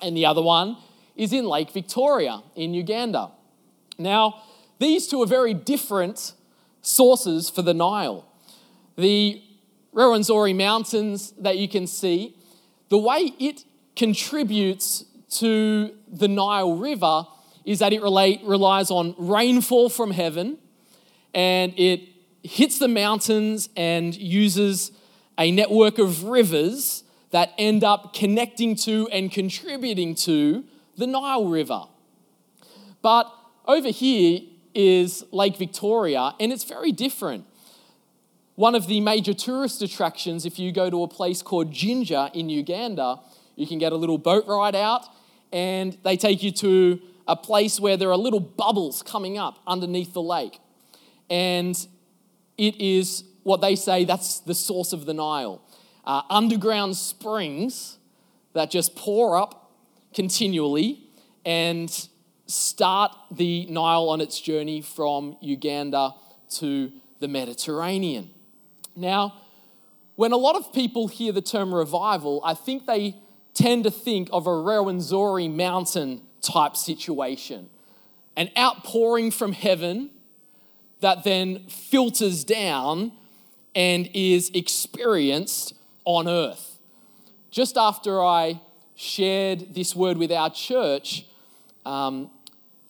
And 0.00 0.16
the 0.16 0.24
other 0.24 0.40
one 0.40 0.78
is 1.14 1.30
in 1.34 1.44
Lake 1.44 1.72
Victoria 1.72 2.42
in 2.56 2.72
Uganda. 2.72 3.32
Now, 3.98 4.42
these 4.78 5.08
two 5.08 5.22
are 5.22 5.26
very 5.26 5.52
different 5.52 6.32
sources 6.80 7.50
for 7.50 7.60
the 7.60 7.74
Nile. 7.74 8.26
The 8.96 9.42
Rwenzori 9.92 10.56
Mountains 10.56 11.32
that 11.32 11.58
you 11.58 11.68
can 11.68 11.86
see, 11.86 12.34
the 12.88 12.98
way 12.98 13.34
it 13.38 13.64
contributes 13.94 15.04
to 15.40 15.94
the 16.08 16.28
Nile 16.28 16.78
River 16.78 17.26
is 17.64 17.78
that 17.78 17.92
it 17.92 18.02
relate, 18.02 18.40
relies 18.44 18.90
on 18.90 19.14
rainfall 19.18 19.88
from 19.88 20.10
heaven 20.10 20.58
and 21.34 21.72
it 21.78 22.00
hits 22.42 22.78
the 22.78 22.88
mountains 22.88 23.68
and 23.76 24.14
uses 24.14 24.92
a 25.38 25.50
network 25.50 25.98
of 25.98 26.24
rivers 26.24 27.02
that 27.30 27.52
end 27.58 27.82
up 27.82 28.14
connecting 28.14 28.76
to 28.76 29.08
and 29.08 29.32
contributing 29.32 30.14
to 30.14 30.64
the 30.96 31.06
Nile 31.06 31.46
River. 31.48 31.84
But 33.02 33.32
over 33.66 33.88
here 33.88 34.40
is 34.74 35.24
Lake 35.32 35.56
Victoria, 35.56 36.34
and 36.38 36.52
it's 36.52 36.64
very 36.64 36.92
different. 36.92 37.44
One 38.54 38.76
of 38.76 38.86
the 38.86 39.00
major 39.00 39.34
tourist 39.34 39.82
attractions, 39.82 40.46
if 40.46 40.58
you 40.58 40.70
go 40.70 40.90
to 40.90 41.02
a 41.02 41.08
place 41.08 41.42
called 41.42 41.72
Jinja 41.72 42.30
in 42.34 42.48
Uganda, 42.48 43.18
you 43.56 43.66
can 43.66 43.78
get 43.78 43.92
a 43.92 43.96
little 43.96 44.18
boat 44.18 44.44
ride 44.46 44.76
out, 44.76 45.06
and 45.52 45.96
they 46.04 46.16
take 46.16 46.42
you 46.42 46.52
to 46.52 47.00
a 47.26 47.36
place 47.36 47.80
where 47.80 47.96
there 47.96 48.10
are 48.10 48.16
little 48.16 48.40
bubbles 48.40 49.02
coming 49.02 49.38
up 49.38 49.60
underneath 49.66 50.12
the 50.12 50.22
lake. 50.22 50.58
And 51.30 51.74
it 52.58 52.80
is 52.80 53.24
what 53.42 53.60
they 53.60 53.76
say 53.76 54.04
that's 54.04 54.40
the 54.40 54.54
source 54.54 54.92
of 54.92 55.06
the 55.06 55.14
Nile. 55.14 55.62
Uh, 56.04 56.22
underground 56.28 56.96
springs 56.96 57.98
that 58.52 58.70
just 58.70 58.94
pour 58.94 59.36
up 59.36 59.72
continually 60.14 61.04
and 61.44 62.08
start 62.46 63.12
the 63.30 63.66
Nile 63.66 64.08
on 64.08 64.20
its 64.20 64.40
journey 64.40 64.80
from 64.80 65.36
Uganda 65.40 66.14
to 66.56 66.92
the 67.20 67.28
Mediterranean. 67.28 68.30
Now, 68.94 69.40
when 70.16 70.32
a 70.32 70.36
lot 70.36 70.56
of 70.56 70.72
people 70.72 71.08
hear 71.08 71.32
the 71.32 71.42
term 71.42 71.74
revival, 71.74 72.40
I 72.44 72.54
think 72.54 72.86
they 72.86 73.16
tend 73.54 73.84
to 73.84 73.90
think 73.90 74.28
of 74.32 74.46
a 74.46 74.50
Rwenzori 74.50 75.52
mountain 75.52 76.22
type 76.44 76.76
situation 76.76 77.70
an 78.36 78.50
outpouring 78.58 79.30
from 79.30 79.52
heaven 79.52 80.10
that 81.00 81.24
then 81.24 81.60
filters 81.68 82.44
down 82.44 83.12
and 83.74 84.08
is 84.14 84.50
experienced 84.54 85.74
on 86.04 86.28
earth. 86.28 86.78
Just 87.50 87.76
after 87.76 88.22
I 88.22 88.60
shared 88.94 89.74
this 89.74 89.94
word 89.94 90.16
with 90.16 90.32
our 90.32 90.50
church, 90.50 91.26
um, 91.84 92.30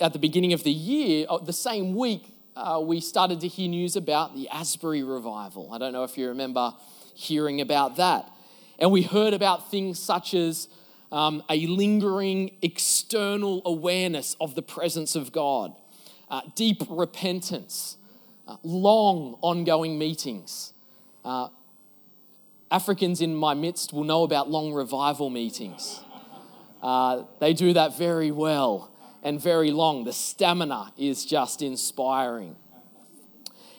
at 0.01 0.13
the 0.13 0.19
beginning 0.19 0.53
of 0.53 0.63
the 0.65 0.73
year, 0.73 1.27
uh, 1.29 1.39
the 1.39 1.53
same 1.53 1.95
week, 1.95 2.35
uh, 2.57 2.81
we 2.83 3.01
started 3.01 3.41
to 3.41 3.49
hear 3.49 3.69
news 3.69 3.97
about 3.97 4.35
the 4.35 4.49
Asbury 4.49 5.03
revival. 5.03 5.73
I 5.73 5.79
don't 5.79 5.93
know 5.93 6.05
if 6.05 6.17
you 6.17 6.29
remember 6.29 6.73
hearing 7.15 7.61
about 7.61 7.97
that. 7.97 8.31
And 8.79 8.91
we 8.91 9.03
heard 9.03 9.35
about 9.35 9.71
things 9.71 9.99
such 9.99 10.35
as 10.35 10.69
um, 11.15 11.45
a 11.49 11.67
lingering 11.69 12.51
external 12.61 13.63
awareness 13.65 14.35
of 14.41 14.57
the 14.57 14.63
presence 14.63 15.15
of 15.15 15.31
God, 15.31 15.73
uh, 16.29 16.41
deep 16.57 16.83
repentance, 16.91 17.97
uh, 18.49 18.57
long 18.65 19.39
ongoing 19.41 19.97
meetings. 19.97 20.73
Uh, 21.25 21.49
Africans 22.69 23.21
in 23.21 23.37
my 23.37 23.55
midst 23.55 23.93
will 23.93 24.03
know 24.03 24.25
about 24.25 24.51
long 24.51 24.73
revival 24.73 25.31
meetings. 25.31 26.01
Uh, 26.83 27.23
they 27.39 27.53
do 27.53 27.73
that 27.73 27.97
very 27.97 28.33
well 28.33 28.91
and 29.23 29.41
very 29.41 29.71
long. 29.71 30.03
The 30.03 30.13
stamina 30.13 30.93
is 30.99 31.25
just 31.25 31.63
inspiring. 31.63 32.57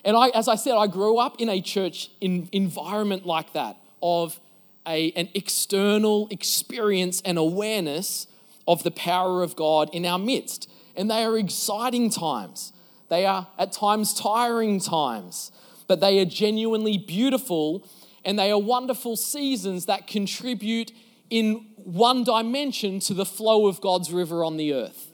And 0.05 0.15
I, 0.15 0.29
as 0.29 0.47
I 0.47 0.55
said, 0.55 0.75
I 0.75 0.87
grew 0.87 1.17
up 1.17 1.41
in 1.41 1.49
a 1.49 1.59
church 1.59 2.11
in, 2.21 2.47
environment 2.53 3.25
like 3.25 3.51
that 3.51 3.77
of 4.01 4.39
a, 4.87 5.11
an 5.11 5.29
external 5.33 6.27
experience 6.29 7.21
and 7.23 7.37
awareness 7.37 8.27
of 8.67 8.83
the 8.83 8.91
power 8.91 9.43
of 9.43 9.55
God 9.55 9.89
in 9.93 10.05
our 10.05 10.19
midst. 10.19 10.69
And 10.95 11.09
they 11.09 11.23
are 11.23 11.37
exciting 11.37 12.09
times. 12.09 12.73
They 13.09 13.25
are 13.25 13.47
at 13.59 13.71
times 13.71 14.13
tiring 14.13 14.79
times, 14.79 15.51
but 15.87 15.99
they 15.99 16.19
are 16.19 16.25
genuinely 16.25 16.97
beautiful 16.97 17.87
and 18.23 18.39
they 18.39 18.51
are 18.51 18.59
wonderful 18.59 19.15
seasons 19.15 19.85
that 19.85 20.07
contribute 20.07 20.91
in 21.29 21.67
one 21.75 22.23
dimension 22.23 22.99
to 23.01 23.13
the 23.13 23.25
flow 23.25 23.67
of 23.67 23.81
God's 23.81 24.11
river 24.11 24.43
on 24.43 24.57
the 24.57 24.73
earth 24.73 25.11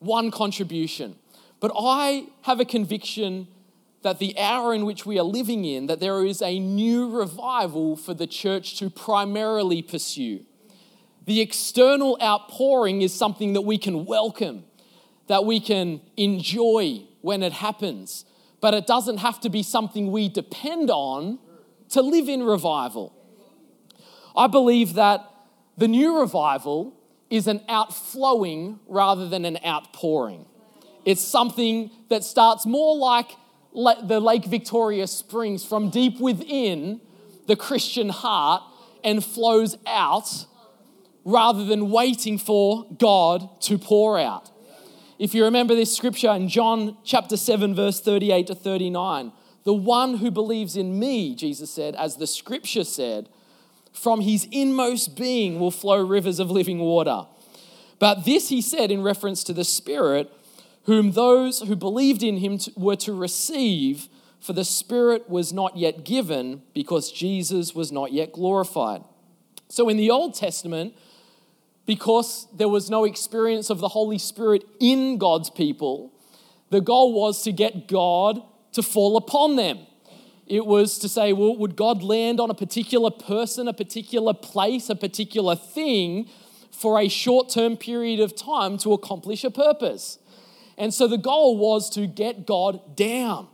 one 0.00 0.30
contribution. 0.30 1.14
But 1.60 1.72
I 1.78 2.26
have 2.42 2.58
a 2.58 2.64
conviction 2.64 3.46
that 4.02 4.18
the 4.18 4.38
hour 4.38 4.72
in 4.72 4.86
which 4.86 5.04
we 5.04 5.18
are 5.18 5.24
living 5.24 5.64
in, 5.64 5.86
that 5.86 6.00
there 6.00 6.24
is 6.24 6.40
a 6.40 6.58
new 6.58 7.10
revival 7.10 7.96
for 7.96 8.14
the 8.14 8.26
church 8.26 8.78
to 8.78 8.88
primarily 8.88 9.82
pursue. 9.82 10.44
The 11.26 11.40
external 11.40 12.18
outpouring 12.22 13.02
is 13.02 13.12
something 13.12 13.52
that 13.52 13.60
we 13.60 13.76
can 13.76 14.06
welcome, 14.06 14.64
that 15.26 15.44
we 15.44 15.60
can 15.60 16.00
enjoy 16.16 17.02
when 17.20 17.42
it 17.42 17.52
happens, 17.52 18.24
but 18.60 18.72
it 18.72 18.86
doesn't 18.86 19.18
have 19.18 19.40
to 19.40 19.50
be 19.50 19.62
something 19.62 20.10
we 20.10 20.28
depend 20.28 20.90
on 20.90 21.38
to 21.90 22.00
live 22.00 22.28
in 22.28 22.42
revival. 22.42 23.14
I 24.34 24.46
believe 24.46 24.94
that 24.94 25.26
the 25.76 25.88
new 25.88 26.20
revival 26.20 26.94
is 27.28 27.46
an 27.46 27.60
outflowing 27.68 28.80
rather 28.86 29.28
than 29.28 29.44
an 29.44 29.58
outpouring. 29.64 30.46
It's 31.04 31.22
something 31.22 31.90
that 32.08 32.24
starts 32.24 32.66
more 32.66 32.96
like 32.96 33.30
the 33.72 34.20
Lake 34.20 34.44
Victoria 34.44 35.06
Springs 35.06 35.64
from 35.64 35.90
deep 35.90 36.20
within 36.20 37.00
the 37.46 37.56
Christian 37.56 38.08
heart 38.08 38.62
and 39.04 39.24
flows 39.24 39.76
out 39.86 40.46
rather 41.24 41.64
than 41.64 41.90
waiting 41.90 42.38
for 42.38 42.86
God 42.98 43.60
to 43.62 43.78
pour 43.78 44.18
out. 44.18 44.50
If 45.18 45.34
you 45.34 45.44
remember 45.44 45.74
this 45.74 45.94
scripture 45.94 46.30
in 46.30 46.48
John 46.48 46.96
chapter 47.04 47.36
7, 47.36 47.74
verse 47.74 48.00
38 48.00 48.46
to 48.46 48.54
39, 48.54 49.32
the 49.64 49.74
one 49.74 50.16
who 50.16 50.30
believes 50.30 50.76
in 50.76 50.98
me, 50.98 51.34
Jesus 51.34 51.70
said, 51.70 51.94
as 51.96 52.16
the 52.16 52.26
scripture 52.26 52.84
said, 52.84 53.28
from 53.92 54.20
his 54.22 54.48
inmost 54.50 55.16
being 55.16 55.58
will 55.60 55.70
flow 55.70 56.02
rivers 56.02 56.38
of 56.38 56.50
living 56.50 56.78
water. 56.78 57.26
But 57.98 58.24
this 58.24 58.48
he 58.48 58.62
said 58.62 58.90
in 58.90 59.02
reference 59.02 59.44
to 59.44 59.52
the 59.52 59.64
Spirit, 59.64 60.32
whom 60.84 61.12
those 61.12 61.60
who 61.60 61.76
believed 61.76 62.22
in 62.22 62.38
him 62.38 62.58
were 62.76 62.96
to 62.96 63.12
receive, 63.12 64.08
for 64.40 64.52
the 64.52 64.64
Spirit 64.64 65.28
was 65.28 65.52
not 65.52 65.76
yet 65.76 66.04
given 66.04 66.62
because 66.74 67.12
Jesus 67.12 67.74
was 67.74 67.92
not 67.92 68.12
yet 68.12 68.32
glorified. 68.32 69.04
So 69.68 69.88
in 69.88 69.96
the 69.96 70.10
Old 70.10 70.34
Testament, 70.34 70.94
because 71.86 72.46
there 72.56 72.68
was 72.68 72.88
no 72.88 73.04
experience 73.04 73.68
of 73.68 73.80
the 73.80 73.88
Holy 73.88 74.18
Spirit 74.18 74.64
in 74.78 75.18
God's 75.18 75.50
people, 75.50 76.12
the 76.70 76.80
goal 76.80 77.12
was 77.12 77.42
to 77.42 77.52
get 77.52 77.88
God 77.88 78.40
to 78.72 78.82
fall 78.82 79.16
upon 79.16 79.56
them. 79.56 79.80
It 80.46 80.66
was 80.66 80.98
to 81.00 81.08
say, 81.08 81.32
well, 81.32 81.56
would 81.56 81.76
God 81.76 82.02
land 82.02 82.40
on 82.40 82.48
a 82.50 82.54
particular 82.54 83.10
person, 83.10 83.68
a 83.68 83.72
particular 83.72 84.34
place, 84.34 84.88
a 84.88 84.96
particular 84.96 85.54
thing 85.54 86.28
for 86.72 86.98
a 86.98 87.08
short 87.08 87.50
term 87.50 87.76
period 87.76 88.20
of 88.20 88.34
time 88.34 88.78
to 88.78 88.92
accomplish 88.92 89.44
a 89.44 89.50
purpose? 89.50 90.19
And 90.80 90.92
so 90.92 91.06
the 91.06 91.18
goal 91.18 91.58
was 91.58 91.90
to 91.90 92.06
get 92.06 92.46
God 92.46 92.96
down. 92.96 93.48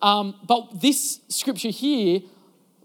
Um, 0.00 0.34
but 0.48 0.80
this 0.80 1.20
scripture 1.28 1.68
here, 1.68 2.22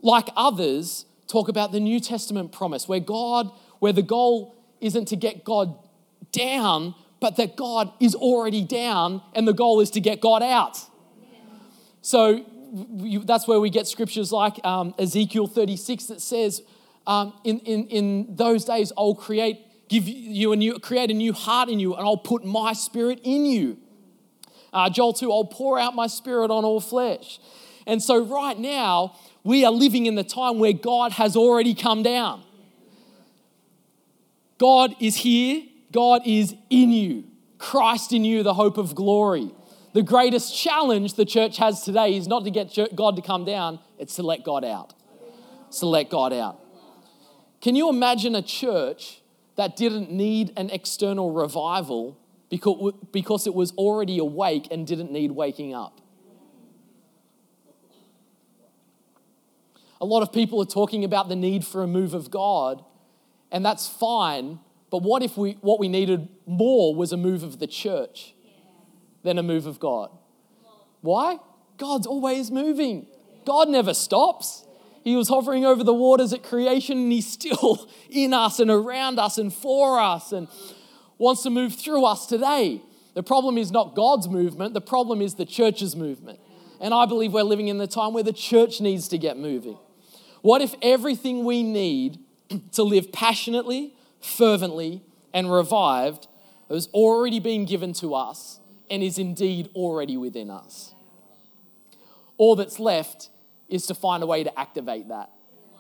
like 0.01 0.27
others, 0.36 1.05
talk 1.27 1.48
about 1.48 1.72
the 1.72 1.79
New 1.79 2.01
Testament 2.01 2.51
promise 2.51 2.88
where 2.89 3.00
God, 3.00 3.50
where 3.79 3.93
the 3.93 4.01
goal 4.01 4.55
isn't 4.81 5.05
to 5.05 5.15
get 5.15 5.45
God 5.45 5.75
down, 6.34 6.93
but 7.22 7.38
that 7.38 7.55
God 7.55 7.91
is 8.01 8.13
already 8.13 8.63
down 8.63 9.22
and 9.34 9.48
the 9.48 9.53
goal 9.53 9.79
is 9.79 9.89
to 9.91 10.01
get 10.01 10.19
God 10.19 10.43
out. 10.43 10.77
So 12.01 12.45
that's 13.24 13.48
where 13.48 13.62
we 13.62 13.69
get 13.69 13.88
scriptures 13.88 14.34
like 14.34 14.63
um, 14.65 14.93
Ezekiel 15.00 15.48
36 15.48 16.05
that 16.07 16.22
says, 16.22 16.62
um, 17.07 17.34
in, 17.45 17.60
in, 17.60 17.88
in 17.88 18.36
those 18.36 18.65
days, 18.65 18.91
I'll 18.98 19.15
create, 19.15 19.60
give 19.88 20.08
you 20.08 20.51
a 20.51 20.56
new, 20.56 20.80
create 20.80 21.12
a 21.12 21.13
new 21.13 21.34
heart 21.34 21.70
in 21.70 21.80
you, 21.80 21.96
and 21.96 22.06
I'll 22.06 22.18
put 22.18 22.44
my 22.44 22.74
spirit 22.74 23.20
in 23.24 23.46
you. 23.46 23.77
Uh, 24.74 24.89
Joel 24.89 25.13
2, 25.13 25.32
I'll 25.32 25.46
pour 25.46 25.80
out 25.80 25.96
my 25.96 26.08
spirit 26.08 26.51
on 26.51 26.65
all 26.65 26.82
flesh. 26.82 27.39
And 27.88 28.01
so, 28.01 28.24
right 28.24 28.58
now, 28.58 29.15
we 29.44 29.63
are 29.63 29.72
living 29.72 30.06
in 30.06 30.15
the 30.15 30.24
time 30.24 30.60
where 30.60 30.74
God 30.74 31.13
has 31.13 31.36
already 31.36 31.75
come 31.75 32.04
down. 32.04 32.44
God 34.58 34.96
is 35.00 35.18
here, 35.18 35.63
God 35.92 36.22
is 36.25 36.56
in 36.70 36.92
you, 36.92 37.25
Christ 37.58 38.12
in 38.12 38.24
you, 38.24 38.44
the 38.44 38.54
hope 38.54 38.77
of 38.77 38.96
glory. 38.96 39.51
The 39.94 40.01
greatest 40.01 40.58
challenge 40.58 41.13
the 41.13 41.25
church 41.25 41.58
has 41.58 41.82
today 41.82 42.18
is 42.18 42.27
not 42.27 42.44
to 42.44 42.51
get 42.51 42.77
God 42.96 43.15
to 43.15 43.22
come 43.22 43.46
down, 43.46 43.80
it's 43.98 44.15
to 44.15 44.24
let 44.24 44.44
God 44.44 44.65
out. 44.65 44.94
To 45.80 45.86
let 45.86 46.10
God 46.10 46.34
out. 46.34 46.60
Can 47.62 47.75
you 47.75 47.89
imagine 47.89 48.36
a 48.36 48.42
church 48.42 49.22
that 49.55 49.75
didn't 49.75 50.12
need 50.12 50.51
an 50.57 50.69
external 50.69 51.31
revival 51.31 52.17
because 52.50 53.47
it 53.47 53.53
was 53.53 53.71
already 53.74 54.17
awake 54.17 54.67
and 54.71 54.85
didn't 54.85 55.12
need 55.12 55.31
waking 55.31 55.74
up? 55.74 56.01
A 60.01 60.05
lot 60.05 60.21
of 60.21 60.31
people 60.33 60.62
are 60.62 60.65
talking 60.65 61.03
about 61.03 61.29
the 61.29 61.35
need 61.35 61.65
for 61.65 61.81
a 61.81 61.88
move 61.88 62.13
of 62.13 62.29
God, 62.29 62.83
and 63.51 63.65
that's 63.65 63.88
fine. 63.88 64.59
But 64.91 65.01
what 65.01 65.24
if 65.24 65.38
we, 65.38 65.53
what 65.62 65.79
we 65.79 65.88
needed 65.88 66.27
more 66.45 66.93
was 66.93 67.12
a 67.12 67.17
move 67.17 67.43
of 67.43 67.59
the 67.59 67.67
church 67.67 68.35
than 69.24 69.38
a 69.38 69.43
move 69.43 69.65
of 69.65 69.79
God? 69.79 70.12
Why? 71.01 71.39
God's 71.77 72.07
always 72.07 72.51
moving. 72.51 73.07
God 73.45 73.69
never 73.69 73.93
stops. 73.93 74.64
He 75.05 75.15
was 75.15 75.29
hovering 75.29 75.65
over 75.65 75.83
the 75.83 75.93
waters 75.93 76.33
at 76.33 76.41
creation, 76.41 76.97
and 76.97 77.12
He's 77.12 77.27
still 77.31 77.88
in 78.09 78.33
us 78.33 78.59
and 78.59 78.69
around 78.69 79.17
us 79.19 79.38
and 79.38 79.53
for 79.53 80.01
us 80.01 80.33
and 80.33 80.50
wants 81.17 81.43
to 81.43 81.50
move 81.50 81.75
through 81.75 82.03
us 82.03 82.25
today. 82.25 82.81
The 83.13 83.24
problem 83.24 83.57
is 83.57 83.71
not 83.71 83.95
God's 83.95 84.27
movement, 84.27 84.74
the 84.74 84.81
problem 84.81 85.21
is 85.21 85.35
the 85.35 85.45
church's 85.45 85.95
movement. 85.95 86.39
And 86.81 86.93
I 86.93 87.05
believe 87.05 87.31
we're 87.31 87.43
living 87.43 87.69
in 87.69 87.77
the 87.77 87.88
time 87.88 88.13
where 88.13 88.24
the 88.24 88.33
church 88.33 88.81
needs 88.81 89.07
to 89.07 89.17
get 89.17 89.38
moving. 89.38 89.77
What 90.41 90.62
if 90.62 90.75
everything 90.81 91.45
we 91.45 91.63
need 91.63 92.19
to 92.74 92.83
live 92.83 93.13
passionately, 93.13 93.93
fervently, 94.19 95.01
and 95.33 95.51
revived 95.51 96.27
has 96.69 96.88
already 96.88 97.39
been 97.39 97.65
given 97.65 97.93
to 97.93 98.15
us 98.15 98.59
and 98.89 99.01
is 99.01 99.17
indeed 99.17 99.69
already 99.75 100.17
within 100.17 100.50
us? 100.50 100.93
All 102.38 102.55
that's 102.55 102.79
left 102.79 103.29
is 103.69 103.86
to 103.88 103.95
find 103.95 104.24
a 104.24 104.25
way 104.25 104.43
to 104.43 104.60
activate 104.60 105.07
that 105.10 105.31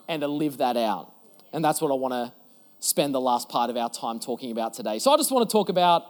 and 0.07 0.21
to 0.21 0.27
live 0.27 0.57
that 0.57 0.77
out. 0.77 1.13
And 1.53 1.63
that's 1.63 1.81
what 1.81 1.91
I 1.91 1.95
want 1.95 2.13
to 2.13 2.33
spend 2.79 3.13
the 3.13 3.21
last 3.21 3.49
part 3.49 3.69
of 3.69 3.77
our 3.77 3.89
time 3.89 4.19
talking 4.19 4.51
about 4.51 4.73
today. 4.73 4.99
So 4.99 5.11
I 5.11 5.17
just 5.17 5.31
want 5.31 5.47
to 5.49 5.51
talk 5.51 5.69
about 5.69 6.05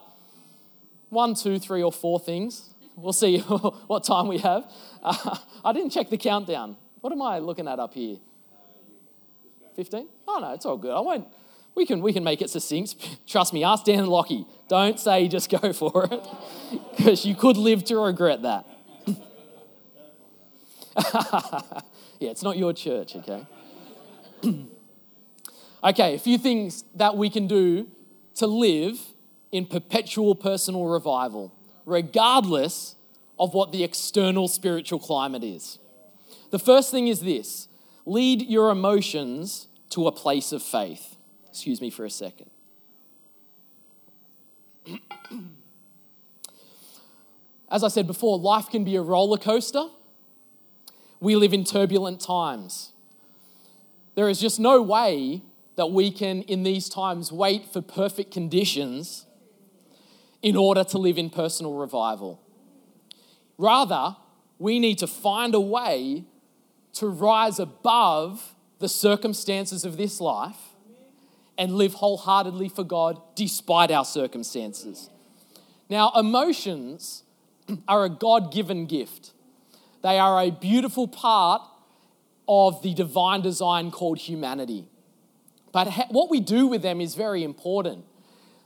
one, 1.10 1.36
two, 1.36 1.60
three, 1.60 1.84
or 1.84 1.92
four 1.92 2.20
things. 2.20 2.74
We'll 2.96 3.14
see 3.14 3.40
what 3.88 4.04
time 4.04 4.28
we 4.28 4.40
have. 4.40 4.70
Uh, 5.04 5.38
I 5.64 5.74
didn't 5.74 5.92
check 5.92 6.10
the 6.10 6.18
countdown. 6.18 6.78
What 7.02 7.14
am 7.14 7.22
I 7.22 7.40
looking 7.40 7.68
at 7.68 7.80
up 7.80 7.94
here? 7.94 8.18
15? 9.76 10.08
Oh 10.28 10.40
no, 10.40 10.54
it's 10.54 10.66
all 10.66 10.78
good. 10.78 10.92
I 10.92 11.02
won't. 11.02 11.28
We 11.76 11.86
can, 11.86 12.02
we 12.02 12.14
can 12.14 12.24
make 12.24 12.42
it 12.42 12.50
succinct. 12.50 12.96
Trust 13.28 13.54
me, 13.54 13.64
ask 13.64 13.84
Dan 13.84 14.00
and 14.00 14.08
Lockie. 14.08 14.46
Don't 14.70 15.00
say 15.00 15.28
just 15.28 15.50
go 15.50 15.74
for 15.74 16.08
it, 16.10 16.26
because 16.96 17.26
you 17.26 17.36
could 17.36 17.58
live 17.58 17.84
to 17.86 17.98
regret 17.98 18.44
that. 18.44 18.66
yeah, 22.20 22.30
it's 22.30 22.44
not 22.44 22.58
your 22.58 22.72
church, 22.72 23.16
okay? 23.18 23.46
okay, 25.84 26.16
a 26.16 26.20
few 26.20 26.38
things 26.38 26.86
that 26.96 27.18
we 27.18 27.30
can 27.30 27.48
do 27.48 27.88
to 28.36 28.48
live 28.48 28.98
in 29.52 29.66
perpetual 29.66 30.36
personal 30.36 30.86
revival, 30.86 31.54
regardless 31.86 32.96
of 33.38 33.54
what 33.54 33.74
the 33.74 33.84
external 33.84 34.48
spiritual 34.48 35.00
climate 35.00 35.44
is. 35.44 35.80
The 36.52 36.60
first 36.60 36.92
thing 36.92 37.10
is 37.10 37.20
this 37.20 37.68
lead 38.06 38.42
your 38.44 38.70
emotions 38.70 39.68
to 39.90 40.08
a 40.08 40.12
place 40.14 40.54
of 40.54 40.64
faith. 40.64 41.18
Excuse 41.50 41.82
me 41.82 41.90
for 41.90 42.06
a 42.06 42.10
second. 42.10 42.50
As 47.70 47.84
I 47.84 47.90
said 47.90 48.08
before, 48.08 48.40
life 48.40 48.70
can 48.70 48.86
be 48.86 48.96
a 48.96 49.02
roller 49.02 49.38
coaster 49.38 49.90
we 51.20 51.36
live 51.36 51.54
in 51.54 51.64
turbulent 51.64 52.20
times. 52.20 52.94
There 54.16 54.30
is 54.30 54.40
just 54.40 54.60
no 54.60 54.82
way 54.82 55.42
that 55.76 55.92
we 55.92 56.12
can, 56.12 56.42
in 56.44 56.64
these 56.64 56.88
times, 56.90 57.32
wait 57.32 57.72
for 57.72 57.82
perfect 57.82 58.32
conditions 58.32 59.26
in 60.42 60.56
order 60.56 60.84
to 60.84 60.98
live 60.98 61.18
in 61.18 61.30
personal 61.30 61.74
revival. 61.74 62.42
Rather, 63.58 64.16
we 64.58 64.80
need 64.80 64.98
to 65.00 65.08
find 65.08 65.54
a 65.54 65.60
way 65.60 66.24
to 66.94 67.08
rise 67.08 67.60
above 67.60 68.56
the 68.80 68.88
circumstances 68.88 69.84
of 69.84 69.98
this 69.98 70.22
life 70.22 70.58
and 71.58 71.76
live 71.76 71.96
wholeheartedly 71.96 72.70
for 72.70 72.84
God 72.84 73.22
despite 73.36 73.92
our 73.92 74.06
circumstances. 74.06 75.10
Now, 75.90 76.12
emotions 76.16 77.24
are 77.88 78.06
a 78.06 78.10
God 78.10 78.52
given 78.52 78.86
gift. 78.86 79.32
They 80.06 80.20
are 80.20 80.40
a 80.40 80.52
beautiful 80.52 81.08
part 81.08 81.64
of 82.48 82.84
the 82.84 82.94
divine 82.94 83.42
design 83.42 83.90
called 83.90 84.20
humanity. 84.20 84.86
But 85.72 85.92
what 86.12 86.30
we 86.30 86.42
do 86.42 86.68
with 86.68 86.84
them 86.84 87.02
is 87.02 87.16
very 87.16 87.44
important. 87.44 88.06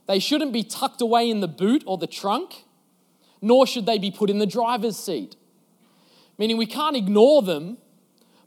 They 0.06 0.18
shouldn't 0.18 0.52
be 0.52 0.62
tucked 0.62 1.00
away 1.00 1.30
in 1.30 1.40
the 1.40 1.48
boot 1.48 1.82
or 1.86 1.96
the 1.96 2.06
trunk, 2.06 2.64
nor 3.40 3.66
should 3.66 3.86
they 3.86 3.96
be 3.96 4.10
put 4.10 4.28
in 4.28 4.38
the 4.38 4.44
driver's 4.44 4.98
seat. 4.98 5.36
Meaning 6.36 6.58
we 6.58 6.66
can't 6.66 6.94
ignore 6.94 7.40
them, 7.40 7.78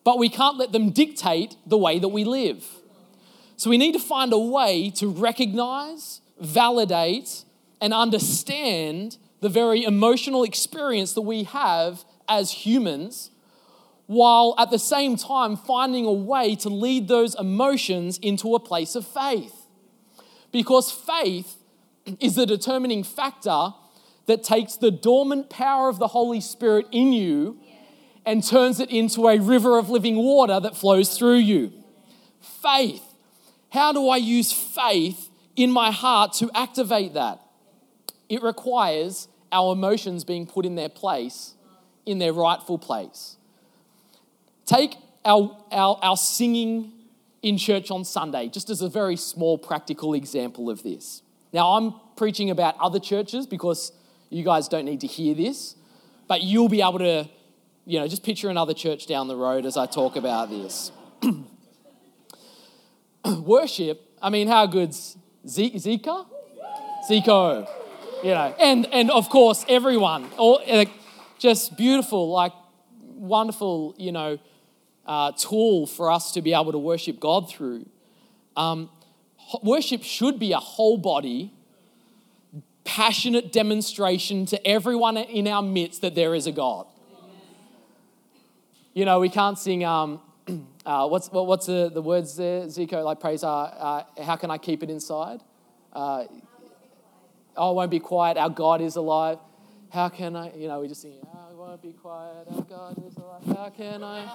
but 0.03 0.19
we 0.19 0.29
can't 0.29 0.59
let 0.59 0.71
them 0.71 0.91
dictate 0.91 1.55
the 1.65 1.79
way 1.79 1.97
that 1.97 2.09
we 2.09 2.23
live. 2.23 2.63
So 3.57 3.71
we 3.71 3.79
need 3.79 3.93
to 3.93 3.99
find 3.99 4.31
a 4.31 4.37
way 4.37 4.91
to 4.97 5.07
recognize, 5.07 6.21
validate, 6.39 7.43
and 7.81 7.91
understand 7.91 9.17
the 9.39 9.49
very 9.49 9.83
emotional 9.83 10.43
experience 10.43 11.13
that 11.13 11.21
we 11.21 11.41
have 11.45 12.05
as 12.39 12.51
humans, 12.51 13.31
while 14.07 14.55
at 14.57 14.69
the 14.69 14.79
same 14.79 15.15
time 15.15 15.55
finding 15.55 16.05
a 16.05 16.11
way 16.11 16.55
to 16.55 16.69
lead 16.69 17.07
those 17.07 17.35
emotions 17.35 18.17
into 18.17 18.55
a 18.55 18.59
place 18.59 18.95
of 18.95 19.07
faith. 19.07 19.53
Because 20.51 20.91
faith 20.91 21.55
is 22.19 22.35
the 22.35 22.45
determining 22.45 23.03
factor 23.03 23.69
that 24.25 24.43
takes 24.43 24.75
the 24.75 24.91
dormant 24.91 25.49
power 25.49 25.89
of 25.89 25.99
the 25.99 26.07
Holy 26.07 26.41
Spirit 26.41 26.87
in 26.91 27.13
you 27.13 27.59
and 28.25 28.43
turns 28.43 28.79
it 28.79 28.89
into 28.89 29.27
a 29.27 29.39
river 29.39 29.77
of 29.77 29.89
living 29.89 30.17
water 30.17 30.59
that 30.59 30.75
flows 30.75 31.17
through 31.17 31.37
you. 31.37 31.71
Faith. 32.41 33.03
How 33.69 33.91
do 33.91 34.07
I 34.07 34.17
use 34.17 34.51
faith 34.51 35.29
in 35.55 35.71
my 35.71 35.91
heart 35.91 36.33
to 36.33 36.49
activate 36.53 37.13
that? 37.13 37.41
It 38.29 38.41
requires 38.41 39.27
our 39.51 39.73
emotions 39.73 40.23
being 40.23 40.45
put 40.45 40.65
in 40.65 40.75
their 40.75 40.89
place 40.89 41.55
in 42.05 42.19
their 42.19 42.33
rightful 42.33 42.77
place. 42.77 43.37
Take 44.65 44.95
our, 45.25 45.57
our, 45.71 45.99
our 46.01 46.17
singing 46.17 46.91
in 47.41 47.57
church 47.57 47.91
on 47.91 48.05
Sunday, 48.05 48.47
just 48.47 48.69
as 48.69 48.81
a 48.81 48.89
very 48.89 49.17
small 49.17 49.57
practical 49.57 50.13
example 50.13 50.69
of 50.69 50.81
this. 50.83 51.21
Now, 51.51 51.73
I'm 51.73 51.93
preaching 52.15 52.49
about 52.49 52.75
other 52.79 52.99
churches 52.99 53.45
because 53.45 53.91
you 54.29 54.43
guys 54.43 54.67
don't 54.67 54.85
need 54.85 55.01
to 55.01 55.07
hear 55.07 55.35
this, 55.35 55.75
but 56.27 56.41
you'll 56.41 56.69
be 56.69 56.81
able 56.81 56.99
to, 56.99 57.29
you 57.85 57.99
know, 57.99 58.07
just 58.07 58.23
picture 58.23 58.49
another 58.49 58.73
church 58.73 59.05
down 59.05 59.27
the 59.27 59.35
road 59.35 59.65
as 59.65 59.77
I 59.77 59.85
talk 59.85 60.15
about 60.15 60.49
this. 60.49 60.91
Worship, 63.25 64.01
I 64.21 64.29
mean, 64.29 64.47
how 64.47 64.65
good's 64.65 65.17
Zika? 65.45 66.25
Zico, 67.09 67.67
you 68.23 68.31
know, 68.31 68.55
and, 68.59 68.85
and 68.93 69.11
of 69.11 69.29
course, 69.29 69.65
everyone, 69.67 70.29
all, 70.37 70.61
just 71.43 71.75
beautiful, 71.75 72.31
like 72.31 72.53
wonderful, 73.01 73.93
you 73.97 74.13
know, 74.13 74.39
uh, 75.05 75.33
tool 75.33 75.85
for 75.85 76.09
us 76.09 76.31
to 76.31 76.41
be 76.41 76.53
able 76.53 76.71
to 76.71 76.77
worship 76.77 77.19
God 77.19 77.49
through. 77.49 77.85
Um, 78.55 78.89
worship 79.61 80.03
should 80.03 80.39
be 80.39 80.53
a 80.53 80.57
whole 80.57 80.97
body, 80.97 81.51
passionate 82.85 83.51
demonstration 83.51 84.45
to 84.45 84.67
everyone 84.67 85.17
in 85.17 85.49
our 85.49 85.61
midst 85.61 86.01
that 86.01 86.15
there 86.15 86.33
is 86.33 86.47
a 86.47 86.53
God. 86.53 86.87
You 88.93 89.03
know, 89.03 89.19
we 89.19 89.27
can't 89.27 89.59
sing, 89.59 89.83
um, 89.83 90.21
uh, 90.85 91.09
what's, 91.09 91.27
what's 91.29 91.65
the, 91.65 91.91
the 91.93 92.01
words 92.01 92.37
there, 92.37 92.67
Zico, 92.67 93.03
like 93.03 93.19
praise, 93.19 93.43
uh, 93.43 93.51
uh, 93.51 94.23
how 94.23 94.37
can 94.37 94.49
I 94.49 94.57
keep 94.57 94.81
it 94.81 94.89
inside? 94.89 95.41
Uh, 95.91 96.23
oh, 97.57 97.71
I 97.71 97.73
won't 97.73 97.91
be 97.91 97.99
quiet, 97.99 98.37
our 98.37 98.49
God 98.49 98.79
is 98.79 98.95
alive. 98.95 99.39
How 99.93 100.09
can 100.09 100.35
I, 100.35 100.51
you 100.55 100.67
know, 100.67 100.79
we 100.79 100.87
just 100.87 101.03
sing, 101.03 101.19
I 101.31 101.53
won't 101.53 101.79
be 101.79 101.91
quiet, 101.91 102.47
our 102.49 102.61
God 102.63 102.97
is 103.05 103.15
alive. 103.15 103.45
How 103.45 103.69
can 103.69 104.03
I 104.03 104.27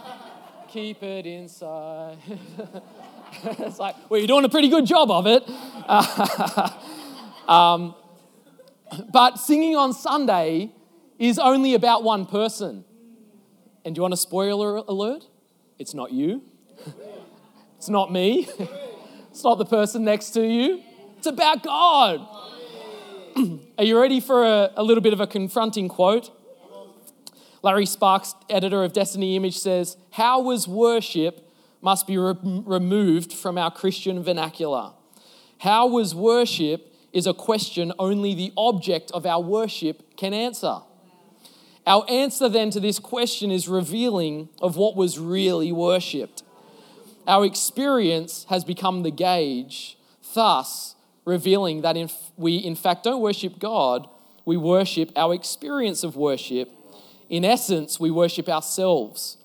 keep 0.68 1.02
it 1.02 1.26
inside? 1.26 2.18
it's 3.42 3.80
like, 3.80 3.96
well, 4.08 4.20
you're 4.20 4.28
doing 4.28 4.44
a 4.44 4.48
pretty 4.48 4.68
good 4.68 4.86
job 4.86 5.10
of 5.10 5.26
it. 5.26 5.42
um, 7.48 7.96
but 9.12 9.40
singing 9.40 9.74
on 9.74 9.92
Sunday 9.92 10.70
is 11.18 11.40
only 11.40 11.74
about 11.74 12.04
one 12.04 12.24
person. 12.24 12.84
And 13.84 13.96
do 13.96 13.98
you 13.98 14.02
want 14.02 14.14
a 14.14 14.16
spoiler 14.16 14.76
alert? 14.76 15.24
It's 15.76 15.92
not 15.92 16.12
you. 16.12 16.42
It's 17.78 17.88
not 17.88 18.12
me. 18.12 18.48
It's 19.30 19.44
not 19.44 19.58
the 19.58 19.64
person 19.64 20.04
next 20.04 20.30
to 20.30 20.44
you. 20.44 20.82
It's 21.16 21.28
about 21.28 21.62
God. 21.62 22.26
Are 23.78 23.84
you 23.84 24.00
ready 24.00 24.20
for 24.20 24.44
a, 24.44 24.72
a 24.76 24.82
little 24.82 25.02
bit 25.02 25.12
of 25.12 25.20
a 25.20 25.26
confronting 25.26 25.88
quote? 25.88 26.30
Larry 27.62 27.86
Sparks, 27.86 28.34
editor 28.48 28.84
of 28.84 28.92
Destiny 28.92 29.36
Image, 29.36 29.58
says, 29.58 29.96
How 30.12 30.40
was 30.40 30.68
worship 30.68 31.48
must 31.80 32.06
be 32.06 32.16
re- 32.18 32.34
removed 32.42 33.32
from 33.32 33.58
our 33.58 33.70
Christian 33.70 34.22
vernacular? 34.22 34.92
How 35.58 35.86
was 35.86 36.14
worship 36.14 36.88
is 37.12 37.26
a 37.26 37.34
question 37.34 37.92
only 37.98 38.34
the 38.34 38.52
object 38.56 39.10
of 39.12 39.24
our 39.26 39.40
worship 39.40 40.16
can 40.16 40.34
answer. 40.34 40.78
Our 41.86 42.04
answer 42.08 42.48
then 42.48 42.70
to 42.70 42.80
this 42.80 42.98
question 42.98 43.50
is 43.50 43.66
revealing 43.66 44.50
of 44.60 44.76
what 44.76 44.94
was 44.94 45.18
really 45.18 45.72
worshipped. 45.72 46.42
Our 47.26 47.44
experience 47.46 48.46
has 48.50 48.64
become 48.64 49.02
the 49.02 49.10
gauge, 49.10 49.96
thus 50.34 50.94
revealing 51.28 51.82
that 51.82 51.96
if 51.96 52.12
we 52.36 52.56
in 52.56 52.74
fact 52.74 53.04
don't 53.04 53.20
worship 53.20 53.58
God, 53.58 54.08
we 54.44 54.56
worship 54.56 55.12
our 55.14 55.34
experience 55.34 56.02
of 56.02 56.16
worship. 56.16 56.70
In 57.28 57.44
essence, 57.44 58.00
we 58.00 58.10
worship 58.10 58.48
ourselves. 58.48 59.36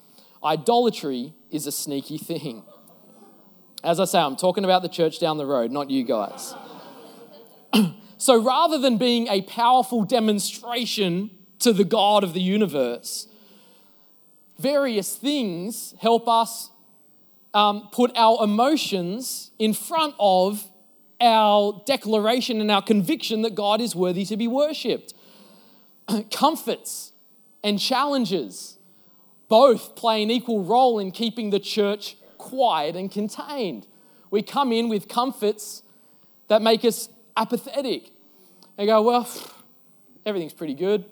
Idolatry 0.43 1.33
is 1.51 1.67
a 1.67 1.71
sneaky 1.71 2.17
thing. 2.17 2.63
As 3.83 3.99
I 3.99 4.05
say, 4.05 4.19
I'm 4.19 4.37
talking 4.37 4.63
about 4.63 4.81
the 4.81 4.87
church 4.87 5.19
down 5.19 5.37
the 5.37 5.45
road, 5.45 5.71
not 5.71 5.89
you 5.89 6.05
guys. 6.05 6.55
so 8.17 8.41
rather 8.41 8.77
than 8.77 8.97
being 8.97 9.27
a 9.27 9.41
powerful 9.41 10.05
demonstration 10.05 11.31
to 11.59 11.73
the 11.73 11.83
God 11.83 12.23
of 12.23 12.33
the 12.33 12.41
universe. 12.41 13.27
Various 14.59 15.15
things 15.15 15.95
help 15.99 16.27
us 16.27 16.69
um, 17.53 17.89
put 17.91 18.11
our 18.17 18.43
emotions 18.43 19.51
in 19.59 19.73
front 19.73 20.13
of 20.19 20.69
our 21.23 21.81
declaration 21.85 22.59
and 22.61 22.69
our 22.69 22.81
conviction 22.81 23.41
that 23.43 23.55
God 23.55 23.81
is 23.81 23.95
worthy 23.95 24.25
to 24.25 24.37
be 24.37 24.47
worshipped. 24.47 25.13
Comforts 26.31 27.13
and 27.63 27.79
challenges 27.79 28.77
both 29.47 29.95
play 29.95 30.21
an 30.21 30.29
equal 30.29 30.63
role 30.63 30.99
in 30.99 31.11
keeping 31.11 31.49
the 31.49 31.59
church 31.59 32.17
quiet 32.37 32.95
and 32.95 33.09
contained. 33.09 33.87
We 34.29 34.41
come 34.41 34.71
in 34.73 34.89
with 34.89 35.07
comforts 35.07 35.83
that 36.49 36.61
make 36.61 36.83
us 36.83 37.07
apathetic 37.37 38.11
and 38.77 38.87
go, 38.87 39.01
well, 39.01 39.29
everything's 40.25 40.53
pretty 40.53 40.73
good. 40.73 41.05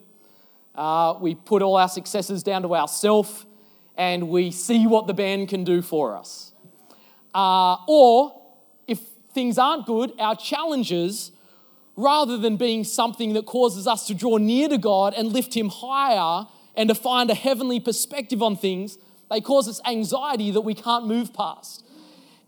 Uh, 0.76 1.16
we 1.20 1.36
put 1.36 1.62
all 1.62 1.78
our 1.78 1.90
successes 1.90 2.44
down 2.44 2.64
to 2.64 2.76
ourselves 2.76 3.46
and 3.96 4.30
we 4.30 4.52
see 4.52 4.88
what 4.88 5.08
the 5.08 5.14
band 5.14 5.50
can 5.50 5.64
do 5.64 5.82
for 5.82 6.18
us. 6.18 6.54
Uh, 7.34 7.78
or 7.88 8.41
things 9.34 9.58
aren't 9.58 9.86
good, 9.86 10.14
our 10.20 10.36
challenges, 10.36 11.32
rather 11.96 12.38
than 12.38 12.58
being 12.58 12.84
something 12.84 13.34
that 13.34 13.46
causes 13.46 13.88
us 13.88 14.08
to 14.08 14.14
draw 14.14 14.38
near 14.38 14.70
to 14.70 14.78
God 14.78 15.14
and 15.16 15.32
lift 15.32 15.56
Him 15.56 15.70
higher 15.70 16.48
and 16.76 16.90
to 16.90 16.96
find 16.96 17.30
a 17.30 17.36
heavenly 17.36 17.80
perspective 17.80 18.42
on 18.42 18.56
things, 18.56 18.98
they 19.30 19.42
cause 19.42 19.68
us 19.68 19.82
anxiety 19.86 20.52
that 20.52 20.62
we 20.62 20.74
can't 20.74 21.06
move 21.06 21.34
past. 21.34 21.86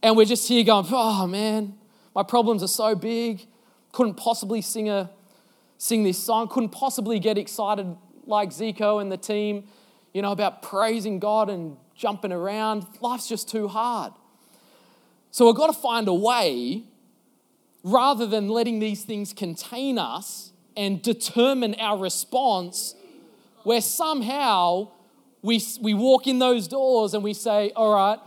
And 0.02 0.18
we're 0.18 0.26
just 0.26 0.48
here 0.48 0.64
going, 0.64 0.86
oh 0.90 1.28
man, 1.28 1.76
my 2.14 2.24
problems 2.24 2.62
are 2.64 2.68
so 2.68 2.96
big. 2.96 3.46
Couldn't 3.92 4.16
possibly 4.16 4.62
sing 4.62 4.90
a 4.90 5.10
sing 5.78 6.04
this 6.04 6.18
song, 6.18 6.48
couldn't 6.48 6.70
possibly 6.70 7.20
get 7.20 7.38
excited 7.38 7.96
like 8.26 8.50
Zico 8.50 9.02
and 9.02 9.12
the 9.12 9.18
team, 9.18 9.66
you 10.14 10.22
know, 10.22 10.32
about 10.32 10.62
praising 10.62 11.20
God 11.20 11.50
and 11.50 11.76
jumping 11.94 12.32
around. 12.32 12.86
Life's 13.02 13.28
just 13.28 13.50
too 13.50 13.68
hard. 13.68 14.14
So 15.34 15.48
we've 15.48 15.56
got 15.56 15.74
to 15.74 15.82
find 15.82 16.08
a 16.08 16.14
way, 16.14 16.84
rather 17.82 18.28
than 18.28 18.50
letting 18.50 18.78
these 18.78 19.04
things 19.04 19.34
contain 19.34 19.98
us 19.98 20.52
and 20.78 21.02
determine 21.02 21.74
our 21.80 21.98
response, 21.98 22.94
where 23.64 23.82
somehow 23.82 24.92
we, 25.42 25.60
we 25.82 25.96
walk 25.96 26.28
in 26.28 26.38
those 26.38 26.68
doors 26.68 27.16
and 27.16 27.24
we 27.24 27.34
say, 27.34 27.72
All 27.76 27.96
right, 27.96 28.20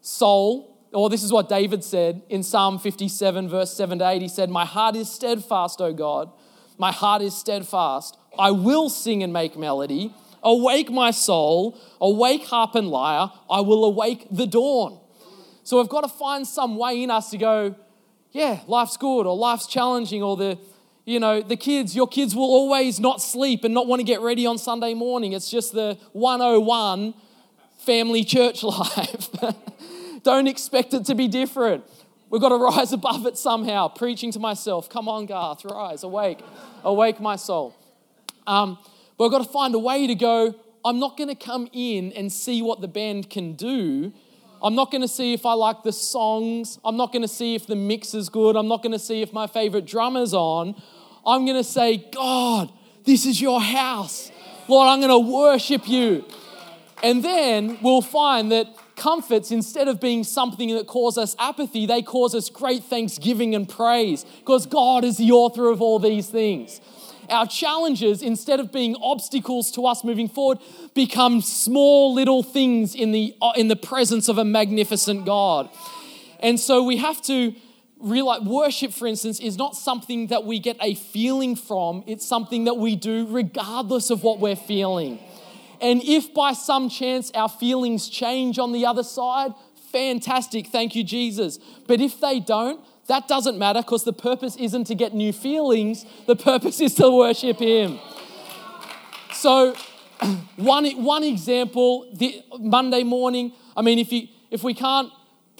soul, 0.00 0.76
or 0.92 1.08
this 1.08 1.22
is 1.22 1.32
what 1.32 1.48
David 1.48 1.84
said 1.84 2.22
in 2.28 2.42
Psalm 2.42 2.80
57, 2.80 3.48
verse 3.48 3.72
7 3.72 4.00
to 4.00 4.08
8. 4.08 4.20
He 4.20 4.26
said, 4.26 4.50
My 4.50 4.64
heart 4.64 4.96
is 4.96 5.08
steadfast, 5.08 5.80
O 5.80 5.92
God. 5.92 6.32
My 6.76 6.90
heart 6.90 7.22
is 7.22 7.32
steadfast. 7.36 8.18
I 8.36 8.50
will 8.50 8.90
sing 8.90 9.22
and 9.22 9.32
make 9.32 9.56
melody. 9.56 10.12
Awake 10.42 10.90
my 10.90 11.12
soul, 11.12 11.78
awake 12.00 12.46
harp 12.46 12.74
and 12.74 12.88
lyre, 12.88 13.30
I 13.48 13.60
will 13.60 13.84
awake 13.84 14.26
the 14.32 14.48
dawn. 14.48 14.98
So 15.62 15.78
we've 15.78 15.88
got 15.88 16.02
to 16.02 16.08
find 16.08 16.46
some 16.46 16.76
way 16.76 17.02
in 17.02 17.10
us 17.10 17.30
to 17.30 17.38
go, 17.38 17.74
yeah, 18.32 18.60
life's 18.66 18.96
good 18.96 19.26
or 19.26 19.36
life's 19.36 19.66
challenging 19.66 20.22
or 20.22 20.36
the, 20.36 20.58
you 21.04 21.20
know, 21.20 21.40
the 21.42 21.56
kids, 21.56 21.94
your 21.94 22.08
kids 22.08 22.34
will 22.34 22.44
always 22.44 23.00
not 23.00 23.20
sleep 23.20 23.64
and 23.64 23.74
not 23.74 23.86
want 23.86 24.00
to 24.00 24.04
get 24.04 24.20
ready 24.20 24.46
on 24.46 24.58
Sunday 24.58 24.94
morning. 24.94 25.32
It's 25.32 25.50
just 25.50 25.72
the 25.72 25.98
101 26.12 27.14
family 27.78 28.24
church 28.24 28.62
life. 28.62 29.28
Don't 30.22 30.46
expect 30.46 30.94
it 30.94 31.06
to 31.06 31.14
be 31.14 31.28
different. 31.28 31.84
We've 32.28 32.40
got 32.40 32.50
to 32.50 32.56
rise 32.56 32.92
above 32.92 33.26
it 33.26 33.36
somehow, 33.36 33.88
preaching 33.88 34.30
to 34.32 34.38
myself. 34.38 34.88
Come 34.88 35.08
on, 35.08 35.26
Garth, 35.26 35.64
rise, 35.64 36.04
awake, 36.04 36.40
awake 36.84 37.20
my 37.20 37.36
soul. 37.36 37.74
Um, 38.46 38.78
but 39.18 39.24
I've 39.26 39.30
got 39.32 39.44
to 39.44 39.50
find 39.50 39.74
a 39.74 39.78
way 39.78 40.06
to 40.06 40.14
go. 40.14 40.54
I'm 40.84 40.98
not 41.00 41.16
going 41.16 41.28
to 41.28 41.34
come 41.34 41.68
in 41.72 42.12
and 42.12 42.32
see 42.32 42.62
what 42.62 42.80
the 42.80 42.88
band 42.88 43.30
can 43.30 43.54
do. 43.54 44.12
I'm 44.62 44.74
not 44.74 44.90
going 44.90 45.00
to 45.02 45.08
see 45.08 45.32
if 45.32 45.46
I 45.46 45.54
like 45.54 45.82
the 45.82 45.92
songs. 45.92 46.78
I'm 46.84 46.96
not 46.96 47.12
going 47.12 47.22
to 47.22 47.28
see 47.28 47.54
if 47.54 47.66
the 47.66 47.76
mix 47.76 48.14
is 48.14 48.28
good. 48.28 48.56
I'm 48.56 48.68
not 48.68 48.82
going 48.82 48.92
to 48.92 48.98
see 48.98 49.22
if 49.22 49.32
my 49.32 49.46
favorite 49.46 49.86
drummer's 49.86 50.34
on. 50.34 50.74
I'm 51.26 51.46
going 51.46 51.56
to 51.56 51.64
say, 51.64 52.04
God, 52.12 52.70
this 53.04 53.26
is 53.26 53.40
your 53.40 53.60
house. 53.60 54.30
Lord, 54.68 54.88
I'm 54.88 55.00
going 55.00 55.10
to 55.10 55.32
worship 55.32 55.88
you. 55.88 56.24
And 57.02 57.24
then 57.24 57.78
we'll 57.82 58.02
find 58.02 58.52
that 58.52 58.66
comforts, 58.96 59.50
instead 59.50 59.88
of 59.88 59.98
being 59.98 60.22
something 60.22 60.74
that 60.74 60.86
cause 60.86 61.16
us 61.16 61.34
apathy, 61.38 61.86
they 61.86 62.02
cause 62.02 62.34
us 62.34 62.50
great 62.50 62.84
thanksgiving 62.84 63.54
and 63.54 63.66
praise 63.66 64.24
because 64.40 64.66
God 64.66 65.04
is 65.04 65.16
the 65.16 65.32
author 65.32 65.70
of 65.70 65.80
all 65.80 65.98
these 65.98 66.28
things 66.28 66.82
our 67.30 67.46
challenges, 67.46 68.22
instead 68.22 68.60
of 68.60 68.72
being 68.72 68.96
obstacles 69.02 69.70
to 69.72 69.86
us 69.86 70.04
moving 70.04 70.28
forward, 70.28 70.58
become 70.94 71.40
small 71.40 72.12
little 72.14 72.42
things 72.42 72.94
in 72.94 73.12
the, 73.12 73.34
in 73.56 73.68
the 73.68 73.76
presence 73.76 74.28
of 74.28 74.38
a 74.38 74.44
magnificent 74.44 75.24
God. 75.24 75.70
And 76.40 76.58
so 76.58 76.82
we 76.82 76.96
have 76.98 77.20
to 77.22 77.54
realize 77.98 78.40
worship, 78.42 78.92
for 78.92 79.06
instance, 79.06 79.40
is 79.40 79.56
not 79.56 79.76
something 79.76 80.28
that 80.28 80.44
we 80.44 80.58
get 80.58 80.76
a 80.80 80.94
feeling 80.94 81.54
from, 81.54 82.02
it's 82.06 82.26
something 82.26 82.64
that 82.64 82.74
we 82.78 82.96
do 82.96 83.26
regardless 83.28 84.10
of 84.10 84.22
what 84.22 84.40
we're 84.40 84.56
feeling. 84.56 85.18
And 85.80 86.02
if 86.02 86.34
by 86.34 86.52
some 86.52 86.88
chance 86.88 87.30
our 87.34 87.48
feelings 87.48 88.08
change 88.08 88.58
on 88.58 88.72
the 88.72 88.86
other 88.86 89.02
side, 89.02 89.52
fantastic, 89.92 90.68
thank 90.68 90.94
you, 90.94 91.04
Jesus. 91.04 91.58
But 91.86 92.00
if 92.00 92.20
they 92.20 92.40
don't, 92.40 92.80
that 93.08 93.26
doesn't 93.28 93.58
matter 93.58 93.82
because 93.82 94.04
the 94.04 94.12
purpose 94.12 94.56
isn't 94.56 94.84
to 94.84 94.94
get 94.94 95.14
new 95.14 95.32
feelings, 95.32 96.04
the 96.26 96.36
purpose 96.36 96.80
is 96.80 96.94
to 96.94 97.10
worship 97.10 97.58
Him. 97.58 97.98
So, 99.32 99.74
one, 100.56 100.86
one 101.02 101.24
example, 101.24 102.10
the 102.14 102.42
Monday 102.58 103.02
morning, 103.02 103.52
I 103.76 103.82
mean, 103.82 103.98
if, 103.98 104.12
you, 104.12 104.28
if 104.50 104.62
we 104.62 104.74
can't 104.74 105.10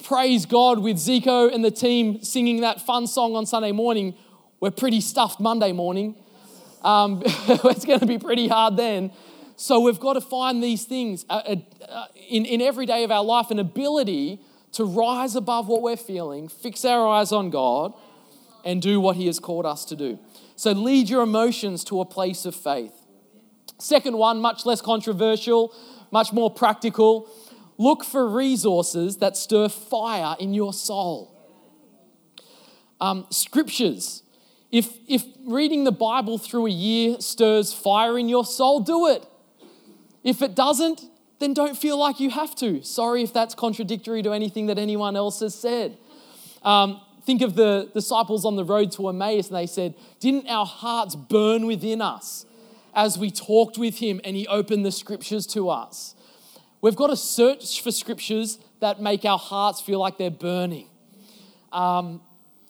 praise 0.03 0.45
God 0.45 0.79
with 0.79 0.97
Zico 0.97 1.53
and 1.53 1.63
the 1.63 1.71
team 1.71 2.23
singing 2.23 2.61
that 2.61 2.81
fun 2.81 3.07
song 3.07 3.35
on 3.35 3.45
Sunday 3.45 3.71
morning, 3.71 4.15
we're 4.59 4.71
pretty 4.71 5.01
stuffed 5.01 5.39
Monday 5.39 5.71
morning. 5.71 6.15
Um, 6.83 7.21
it's 7.25 7.85
going 7.85 7.99
to 7.99 8.05
be 8.05 8.17
pretty 8.17 8.47
hard 8.47 8.77
then. 8.77 9.11
So 9.61 9.79
we've 9.79 9.99
got 9.99 10.13
to 10.13 10.21
find 10.21 10.63
these 10.63 10.85
things 10.85 11.23
uh, 11.29 11.33
uh, 11.45 11.55
uh, 11.87 12.07
in, 12.27 12.45
in 12.45 12.61
every 12.61 12.87
day 12.87 13.03
of 13.03 13.11
our 13.11 13.23
life, 13.23 13.51
an 13.51 13.59
ability 13.59 14.39
to 14.71 14.83
rise 14.85 15.35
above 15.35 15.67
what 15.67 15.83
we're 15.83 15.97
feeling, 15.97 16.49
fix 16.49 16.83
our 16.83 17.07
eyes 17.07 17.31
on 17.31 17.51
God, 17.51 17.93
and 18.65 18.81
do 18.81 18.99
what 18.99 19.17
He 19.17 19.27
has 19.27 19.37
called 19.37 19.67
us 19.67 19.85
to 19.85 19.95
do. 19.95 20.17
So 20.55 20.71
lead 20.71 21.09
your 21.09 21.21
emotions 21.21 21.83
to 21.85 22.01
a 22.01 22.05
place 22.05 22.45
of 22.45 22.55
faith. 22.55 22.91
Second 23.77 24.17
one, 24.17 24.41
much 24.41 24.65
less 24.65 24.81
controversial, 24.81 25.75
much 26.09 26.33
more 26.33 26.49
practical. 26.49 27.29
Look 27.77 28.03
for 28.03 28.27
resources 28.27 29.17
that 29.17 29.37
stir 29.37 29.69
fire 29.69 30.35
in 30.39 30.55
your 30.55 30.73
soul. 30.73 31.37
Um, 32.99 33.27
scriptures 33.29 34.23
If, 34.71 34.89
if 35.07 35.23
reading 35.45 35.83
the 35.83 35.91
Bible 35.91 36.39
through 36.39 36.65
a 36.65 36.71
year 36.71 37.17
stirs 37.19 37.73
fire 37.73 38.17
in 38.17 38.27
your 38.27 38.43
soul, 38.43 38.79
do 38.79 39.05
it. 39.05 39.27
If 40.23 40.41
it 40.41 40.55
doesn't, 40.55 41.01
then 41.39 41.53
don't 41.53 41.77
feel 41.77 41.97
like 41.97 42.19
you 42.19 42.29
have 42.29 42.55
to. 42.55 42.83
Sorry 42.83 43.23
if 43.23 43.33
that's 43.33 43.55
contradictory 43.55 44.21
to 44.23 44.31
anything 44.31 44.67
that 44.67 44.77
anyone 44.77 45.15
else 45.15 45.39
has 45.39 45.55
said. 45.55 45.97
Um, 46.63 47.01
think 47.25 47.41
of 47.41 47.55
the 47.55 47.89
disciples 47.93 48.45
on 48.45 48.55
the 48.55 48.63
road 48.63 48.91
to 48.93 49.09
Emmaus, 49.09 49.47
and 49.47 49.57
they 49.57 49.67
said, 49.67 49.95
Didn't 50.19 50.47
our 50.47 50.65
hearts 50.65 51.15
burn 51.15 51.65
within 51.65 52.01
us 52.01 52.45
as 52.93 53.17
we 53.17 53.31
talked 53.31 53.77
with 53.77 53.97
him 53.97 54.21
and 54.23 54.35
he 54.35 54.47
opened 54.47 54.85
the 54.85 54.91
scriptures 54.91 55.47
to 55.47 55.69
us? 55.69 56.15
We've 56.81 56.95
got 56.95 57.07
to 57.07 57.17
search 57.17 57.81
for 57.81 57.91
scriptures 57.91 58.59
that 58.79 59.01
make 59.01 59.25
our 59.25 59.37
hearts 59.37 59.81
feel 59.81 59.99
like 59.99 60.17
they're 60.17 60.31
burning. 60.31 60.87
Um, 61.71 62.21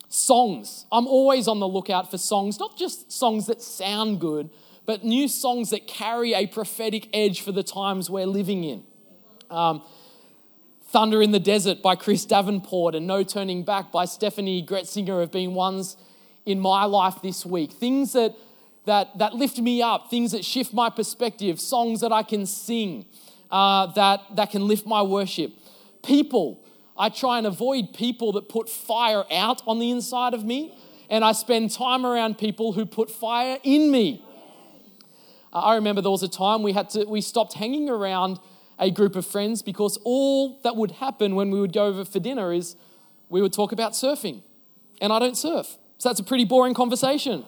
songs. 0.10 0.86
I'm 0.92 1.08
always 1.08 1.48
on 1.48 1.60
the 1.60 1.68
lookout 1.68 2.12
for 2.12 2.18
songs, 2.18 2.60
not 2.60 2.78
just 2.78 3.12
songs 3.12 3.48
that 3.48 3.62
sound 3.62 4.20
good, 4.20 4.50
but 4.86 5.04
new 5.04 5.28
songs 5.28 5.70
that 5.70 5.88
carry 5.88 6.34
a 6.34 6.48
prophetic 6.48 7.08
edge 7.14 7.42
for 7.42 7.52
the 7.52 7.64
times 7.64 8.10
we're 8.10 8.26
living 8.26 8.64
in. 8.64 8.84
Um, 9.50 9.84
Thunder 10.92 11.22
in 11.22 11.32
the 11.32 11.40
Desert 11.40 11.82
by 11.82 11.96
Chris 11.96 12.26
Davenport 12.26 12.96
and 12.96 13.08
No 13.08 13.24
Turning 13.24 13.64
Back 13.64 13.92
by 13.92 14.06
Steffany 14.06 14.66
Gretzinger 14.66 15.22
have 15.22 15.32
been 15.32 15.54
ones 15.54 15.96
in 16.46 16.60
my 16.60 16.84
life 16.86 17.22
this 17.22 17.46
week. 17.46 17.72
Things 17.72 18.14
that, 18.14 18.36
that, 18.86 19.18
that 19.18 19.34
lift 19.34 19.58
me 19.60 19.82
up, 19.82 20.10
things 20.10 20.34
that 20.34 20.44
shift 20.44 20.74
my 20.74 20.90
perspective, 20.90 21.62
songs 21.62 22.02
that 22.02 22.12
I 22.12 22.24
can 22.24 22.46
sing 22.46 23.06
uh, 23.50 23.88
that, 23.94 24.36
that 24.36 24.52
can 24.52 24.68
lift 24.68 24.86
my 24.86 25.02
worship. 25.02 25.54
People, 26.04 26.64
I 26.98 27.10
try 27.10 27.38
and 27.38 27.48
avoid 27.48 27.94
people 27.94 28.34
that 28.34 28.50
put 28.50 28.68
fire 28.68 29.24
out 29.32 29.62
on 29.68 29.80
the 29.80 29.92
inside 29.92 30.34
of 30.34 30.44
me, 30.44 30.76
and 31.10 31.24
I 31.24 31.34
spend 31.34 31.72
time 31.72 32.06
around 32.06 32.38
people 32.38 32.74
who 32.74 32.86
put 32.86 33.12
fire 33.12 33.60
in 33.64 33.92
me. 33.92 34.26
Uh, 35.54 35.60
I 35.60 35.76
remember 35.76 36.02
there 36.02 36.12
was 36.12 36.24
a 36.24 36.30
time 36.30 36.64
we 36.64 36.74
had 36.74 36.90
to 36.92 37.06
we 37.06 37.22
stopped 37.22 37.54
hanging 37.54 37.90
around 37.90 38.40
a 38.80 38.90
group 38.90 39.16
of 39.16 39.26
friends 39.26 39.62
because 39.62 39.98
all 40.04 40.60
that 40.64 40.76
would 40.76 40.92
happen 40.92 41.36
when 41.36 41.52
we 41.52 41.60
would 41.60 41.74
go 41.74 41.86
over 41.86 42.06
for 42.06 42.20
dinner 42.20 42.54
is 42.54 42.76
we 43.30 43.42
would 43.42 43.54
talk 43.54 43.72
about 43.72 43.94
surfing. 43.94 44.42
And 45.02 45.12
I 45.12 45.20
don't 45.20 45.38
surf. 45.38 45.78
So 45.98 46.10
that's 46.10 46.20
a 46.20 46.24
pretty 46.24 46.46
boring 46.46 46.74
conversation. 46.74 47.46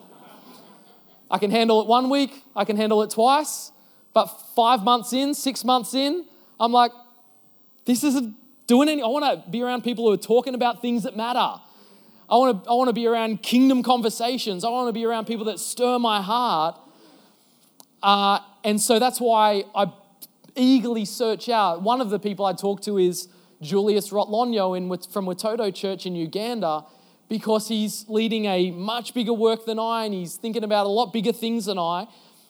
I 1.31 1.37
can 1.39 1.49
handle 1.49 1.81
it 1.81 1.87
one 1.87 2.09
week, 2.09 2.43
I 2.55 2.65
can 2.65 2.77
handle 2.77 3.01
it 3.01 3.09
twice, 3.09 3.71
but 4.13 4.27
5 4.27 4.83
months 4.83 5.13
in, 5.13 5.33
6 5.33 5.63
months 5.63 5.95
in, 5.95 6.25
I'm 6.59 6.71
like 6.71 6.91
this 7.85 8.03
isn't 8.03 8.35
doing 8.67 8.89
any 8.89 9.01
I 9.01 9.07
want 9.07 9.25
to 9.25 9.49
be 9.49 9.61
around 9.61 9.83
people 9.83 10.05
who 10.05 10.11
are 10.11 10.17
talking 10.17 10.55
about 10.55 10.81
things 10.81 11.03
that 11.03 11.17
matter. 11.17 11.61
I 12.29 12.37
want 12.37 12.63
to 12.63 12.69
I 12.69 12.73
want 12.73 12.89
to 12.89 12.93
be 12.93 13.07
around 13.07 13.41
kingdom 13.41 13.81
conversations. 13.81 14.63
I 14.63 14.69
want 14.69 14.87
to 14.89 14.93
be 14.93 15.05
around 15.05 15.25
people 15.25 15.45
that 15.45 15.59
stir 15.59 15.99
my 15.99 16.21
heart 16.21 16.79
uh, 18.03 18.39
and 18.63 18.79
so 18.79 18.99
that's 18.99 19.19
why 19.19 19.63
I 19.73 19.91
eagerly 20.55 21.05
search 21.05 21.49
out. 21.49 21.81
One 21.81 22.01
of 22.01 22.09
the 22.09 22.19
people 22.19 22.45
I 22.45 22.53
talk 22.53 22.81
to 22.81 22.97
is 22.97 23.27
Julius 23.61 24.09
Rwotlonyo 24.09 24.77
in, 24.77 24.89
from 25.09 25.25
Watoto 25.25 25.73
Church 25.73 26.05
in 26.05 26.15
Uganda 26.15 26.85
because 27.29 27.67
he's 27.67 28.05
leading 28.09 28.45
a 28.45 28.71
much 28.71 29.13
bigger 29.13 29.33
work 29.33 29.65
than 29.65 29.79
I 29.79 30.05
and 30.05 30.13
he's 30.13 30.35
thinking 30.35 30.63
about 30.63 30.85
a 30.85 30.89
lot 30.89 31.13
bigger 31.13 31.31
things 31.31 31.65
than 31.65 31.79
I. 31.79 32.07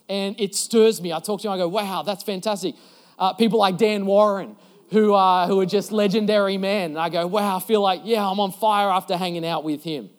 And 0.10 0.36
it 0.40 0.56
stirs 0.56 1.02
me. 1.02 1.14
I 1.14 1.20
talk 1.20 1.42
to 1.42 1.48
him, 1.48 1.54
I 1.54 1.58
go, 1.58 1.68
wow, 1.68 2.04
that's 2.04 2.24
fantastic. 2.24 2.76
Uh, 3.18 3.34
people 3.34 3.60
like 3.60 3.78
Dan 3.78 4.06
Warren, 4.06 4.56
who, 4.90 5.14
are, 5.14 5.48
who 5.48 5.60
are 5.62 5.66
just 5.66 5.92
legendary 5.92 6.58
men. 6.58 6.92
And 6.92 7.00
I 7.00 7.10
go, 7.10 7.26
wow, 7.28 7.58
I 7.58 7.60
feel 7.60 7.82
like, 7.82 8.02
yeah, 8.04 8.28
I'm 8.28 8.40
on 8.40 8.52
fire 8.52 8.90
after 8.90 9.16
hanging 9.16 9.46
out 9.46 9.64
with 9.64 9.84
him. 9.84 10.10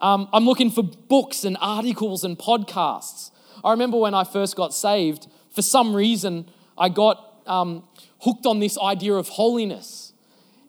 Um, 0.00 0.28
I'm 0.32 0.44
looking 0.44 0.70
for 0.70 0.84
books 0.84 1.44
and 1.44 1.56
articles 1.60 2.22
and 2.22 2.38
podcasts. 2.38 3.30
I 3.64 3.70
remember 3.72 3.98
when 3.98 4.14
I 4.14 4.24
first 4.24 4.56
got 4.56 4.74
saved, 4.74 5.26
for 5.50 5.62
some 5.62 5.94
reason, 5.94 6.48
I 6.76 6.88
got 6.88 7.42
um, 7.46 7.84
hooked 8.20 8.46
on 8.46 8.60
this 8.60 8.78
idea 8.78 9.14
of 9.14 9.28
holiness. 9.28 10.12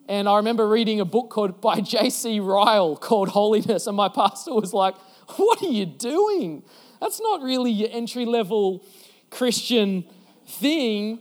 And 0.08 0.28
I 0.28 0.38
remember 0.38 0.68
reading 0.68 1.00
a 1.00 1.06
book 1.06 1.30
called 1.30 1.62
by 1.62 1.82
J.C. 1.82 2.40
Ryle 2.40 2.96
called 2.96 3.30
Holiness, 3.30 3.88
and 3.88 3.96
my 3.96 4.10
pastor 4.10 4.54
was 4.54 4.74
like, 4.74 4.96
What 5.38 5.62
are 5.62 5.70
you 5.70 5.86
doing? 5.86 6.64
That's 7.00 7.22
not 7.22 7.42
really 7.42 7.72
your 7.72 7.90
entry 7.92 8.26
level 8.26 8.84
Christian 9.30 10.06
thing. 10.46 11.20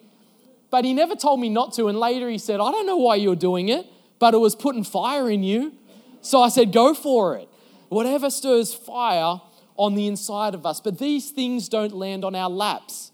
But 0.70 0.84
he 0.84 0.92
never 0.92 1.14
told 1.14 1.40
me 1.40 1.48
not 1.48 1.72
to. 1.74 1.88
And 1.88 1.98
later 1.98 2.28
he 2.28 2.38
said, 2.38 2.60
I 2.60 2.70
don't 2.70 2.86
know 2.86 2.96
why 2.96 3.16
you're 3.16 3.36
doing 3.36 3.68
it, 3.68 3.86
but 4.18 4.34
it 4.34 4.38
was 4.38 4.54
putting 4.54 4.84
fire 4.84 5.30
in 5.30 5.42
you. 5.42 5.72
So 6.20 6.42
I 6.42 6.48
said, 6.48 6.72
Go 6.72 6.94
for 6.94 7.36
it. 7.36 7.48
Whatever 7.88 8.30
stirs 8.30 8.74
fire, 8.74 9.40
on 9.78 9.94
the 9.94 10.06
inside 10.06 10.54
of 10.54 10.66
us. 10.66 10.80
But 10.80 10.98
these 10.98 11.30
things 11.30 11.68
don't 11.68 11.94
land 11.94 12.24
on 12.24 12.34
our 12.34 12.50
laps. 12.50 13.12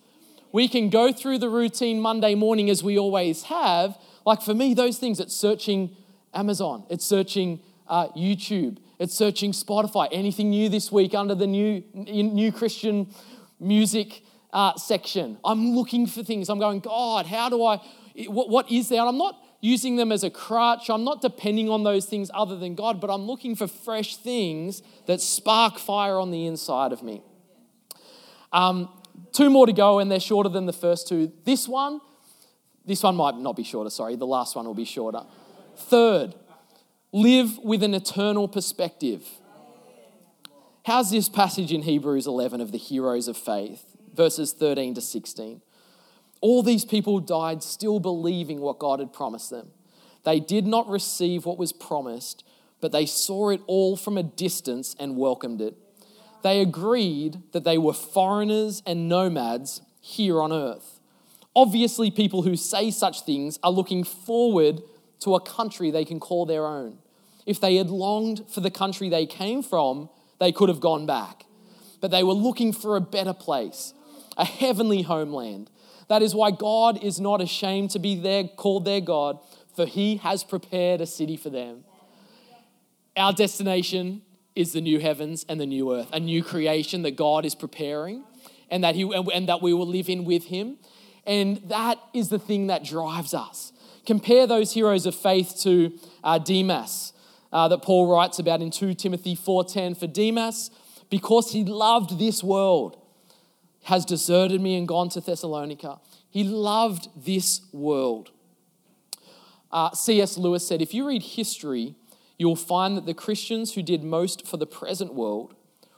We 0.51 0.67
can 0.67 0.89
go 0.89 1.13
through 1.13 1.39
the 1.39 1.49
routine 1.49 2.01
Monday 2.01 2.35
morning 2.35 2.71
as 2.71 2.83
we 2.83 2.99
always 2.99 3.45
have. 3.45 3.99
Like 4.25 4.41
for 4.43 4.55
me, 4.55 4.73
those 4.75 4.99
things, 4.99 5.21
it's 5.21 5.37
searching 5.37 5.95
Amazon, 6.33 6.85
it's 6.89 7.05
searching 7.05 7.61
uh, 7.87 8.09
YouTube, 8.09 8.79
it's 8.99 9.15
searching 9.15 9.53
Spotify. 9.53 10.09
Anything 10.11 10.51
new 10.51 10.69
this 10.69 10.91
week 10.91 11.15
under 11.15 11.35
the 11.35 11.47
new, 11.47 11.85
new 11.93 12.51
Christian 12.51 13.09
music 13.61 14.23
uh, 14.53 14.75
section? 14.77 15.37
I'm 15.45 15.75
looking 15.75 16.07
for 16.07 16.23
things. 16.23 16.49
I'm 16.49 16.59
going, 16.59 16.81
God, 16.81 17.27
how 17.27 17.51
do 17.51 17.63
I, 17.63 17.81
what, 18.27 18.49
what 18.49 18.71
is 18.71 18.89
there? 18.89 19.01
And 19.01 19.09
I'm 19.09 19.19
not 19.19 19.44
using 19.65 19.97
them 19.97 20.13
as 20.13 20.23
a 20.23 20.29
crutch. 20.29 20.91
I'm 20.91 21.05
not 21.05 21.23
depending 21.23 21.71
on 21.71 21.85
those 21.85 22.05
things 22.05 22.31
other 22.35 22.55
than 22.55 22.75
God, 22.75 23.01
but 23.01 23.09
I'm 23.09 23.23
looking 23.23 23.57
for 23.57 23.67
fresh 23.67 24.17
things 24.17 24.83
that 25.07 25.23
spark 25.23 25.79
fire 25.79 26.19
on 26.19 26.31
the 26.31 26.47
inside 26.47 26.93
of 26.93 27.03
me. 27.03 27.23
Um, 28.53 28.91
two 29.33 29.49
more 29.49 29.65
to 29.65 29.73
go, 29.73 30.01
and 30.01 30.11
they're 30.11 30.21
shorter 30.21 30.51
than 30.51 30.67
the 30.67 30.75
first 30.75 31.09
two. 31.09 31.33
This 31.45 31.67
one, 31.67 32.03
this 32.85 33.03
one 33.03 33.17
might 33.17 33.39
not 33.39 33.57
be 33.57 33.65
shorter, 33.65 33.89
sorry. 33.89 34.17
The 34.17 34.27
last 34.27 34.55
one 34.55 34.67
will 34.67 34.75
be 34.75 34.85
shorter. 34.85 35.23
Third, 35.77 36.35
live 37.11 37.57
with 37.57 37.83
an 37.83 37.95
eternal 37.95 38.49
perspective. 38.49 39.27
How's 40.85 41.11
this 41.11 41.31
passage 41.31 41.73
in 41.73 41.85
Hebrews 41.85 42.27
11 42.27 42.61
of 42.61 42.71
the 42.71 42.77
heroes 42.77 43.29
of 43.29 43.39
faith, 43.39 43.97
verses 44.13 44.53
13 44.53 44.93
to 44.97 45.01
16? 45.01 45.63
All 46.45 46.63
these 46.63 46.85
people 46.85 47.21
died 47.21 47.63
still 47.63 48.01
believing 48.01 48.61
what 48.61 48.79
God 48.79 48.99
had 48.99 49.15
promised 49.15 49.49
them. 49.49 49.71
They 50.25 50.41
did 50.41 50.67
not 50.67 50.87
receive 50.87 51.47
what 51.47 51.57
was 51.57 51.73
promised, 51.73 52.45
but 52.83 52.93
they 52.93 53.07
saw 53.07 53.49
it 53.49 53.63
all 53.67 53.97
from 53.97 54.19
a 54.19 54.23
distance 54.23 54.95
and 54.99 55.17
welcomed 55.17 55.63
it. 55.63 55.75
They 56.43 56.61
agreed 56.61 57.41
that 57.53 57.65
they 57.65 57.79
were 57.79 57.95
foreigners 57.95 58.83
and 58.85 59.09
nomads 59.09 59.81
here 60.03 60.43
on 60.43 60.53
earth. 60.53 61.01
Obviously, 61.57 62.11
people 62.11 62.43
who 62.43 62.57
say 62.57 62.91
such 62.91 63.23
things 63.23 63.59
are 63.63 63.73
looking 63.73 64.05
forward 64.05 64.83
to 65.21 65.37
a 65.37 65.41
country 65.41 65.91
they 65.91 66.05
can 66.05 66.21
call 66.21 66.45
their 66.45 66.67
own. 66.67 66.99
If 67.47 67.59
they 67.59 67.77
had 67.77 67.89
longed 67.89 68.45
for 68.51 68.61
the 68.61 68.71
country 68.71 69.09
they 69.09 69.25
came 69.25 69.63
from, 69.63 70.11
they 70.41 70.53
could 70.53 70.69
have 70.69 70.81
gone 70.81 71.07
back. 71.07 71.47
But 72.03 72.11
they 72.11 72.23
were 72.23 72.35
looking 72.35 72.75
for 72.75 72.97
a 72.97 73.01
better 73.01 73.33
place, 73.33 73.95
a 74.37 74.45
heavenly 74.45 75.01
homeland. 75.01 75.71
That 76.09 76.23
is 76.23 76.35
why 76.35 76.51
God 76.51 77.03
is 77.03 77.21
not 77.21 77.41
ashamed 77.41 77.91
to 77.91 77.99
be 77.99 78.15
their, 78.17 78.45
called 78.45 78.85
their 78.85 79.01
God, 79.01 79.39
for 79.75 79.87
he 79.87 80.17
has 80.17 80.45
prepared 80.45 81.01
a 81.01 81.07
city 81.07 81.37
for 81.37 81.51
them. 81.51 81.85
Our 83.17 83.33
destination 83.33 84.23
is 84.55 84.73
the 84.73 84.81
new 84.81 85.01
heavens 85.01 85.45
and 85.49 85.61
the 85.61 85.67
new 85.67 85.95
earth, 85.95 86.09
a 86.13 86.21
new 86.21 86.43
creation 86.43 87.03
that 87.03 87.17
God 87.17 87.45
is 87.45 87.55
preparing 87.55 88.25
and 88.71 88.85
that, 88.85 88.95
he, 88.95 89.03
and 89.13 89.49
that 89.49 89.63
we 89.63 89.73
will 89.73 89.87
live 89.87 90.09
in 90.09 90.25
with 90.25 90.45
him. 90.45 90.79
And 91.27 91.59
that 91.69 91.99
is 92.13 92.29
the 92.29 92.39
thing 92.39 92.67
that 92.69 92.85
drives 92.85 93.35
us. 93.35 93.73
Compare 94.05 94.47
those 94.47 94.73
heroes 94.73 95.07
of 95.07 95.15
faith 95.15 95.57
to 95.63 95.99
uh, 96.23 96.39
Demas 96.39 97.13
uh, 97.53 97.69
that 97.69 97.83
Paul 97.83 98.13
writes 98.13 98.39
about 98.39 98.61
in 98.61 98.71
2 98.71 98.95
Timothy 98.95 99.37
4.10. 99.37 99.97
For 99.97 100.07
Demas, 100.07 100.71
because 101.09 101.53
he 101.53 101.65
loved 101.65 102.19
this 102.19 102.43
world, 102.43 103.01
has 103.85 104.05
deserted 104.05 104.61
me 104.61 104.77
and 104.77 104.89
gone 104.89 105.09
to 105.11 105.21
Thessalonica. 105.21 106.01
He 106.31 106.45
loved 106.45 107.09
this 107.17 107.61
world. 107.73 108.31
Uh, 109.71 109.91
C.S. 109.93 110.39
Lewis 110.39 110.67
said, 110.67 110.81
If 110.81 110.95
you 110.95 111.07
read 111.07 111.23
history, 111.23 111.95
you'll 112.39 112.57
find 112.57 112.97
that 112.97 113.07
the 113.07 113.15
Christians 113.15 113.75
who 113.75 113.83
did 113.83 114.03
most 114.03 114.47
for 114.47 114.57
the 114.57 114.67
present 114.67 115.15
world 115.15 115.55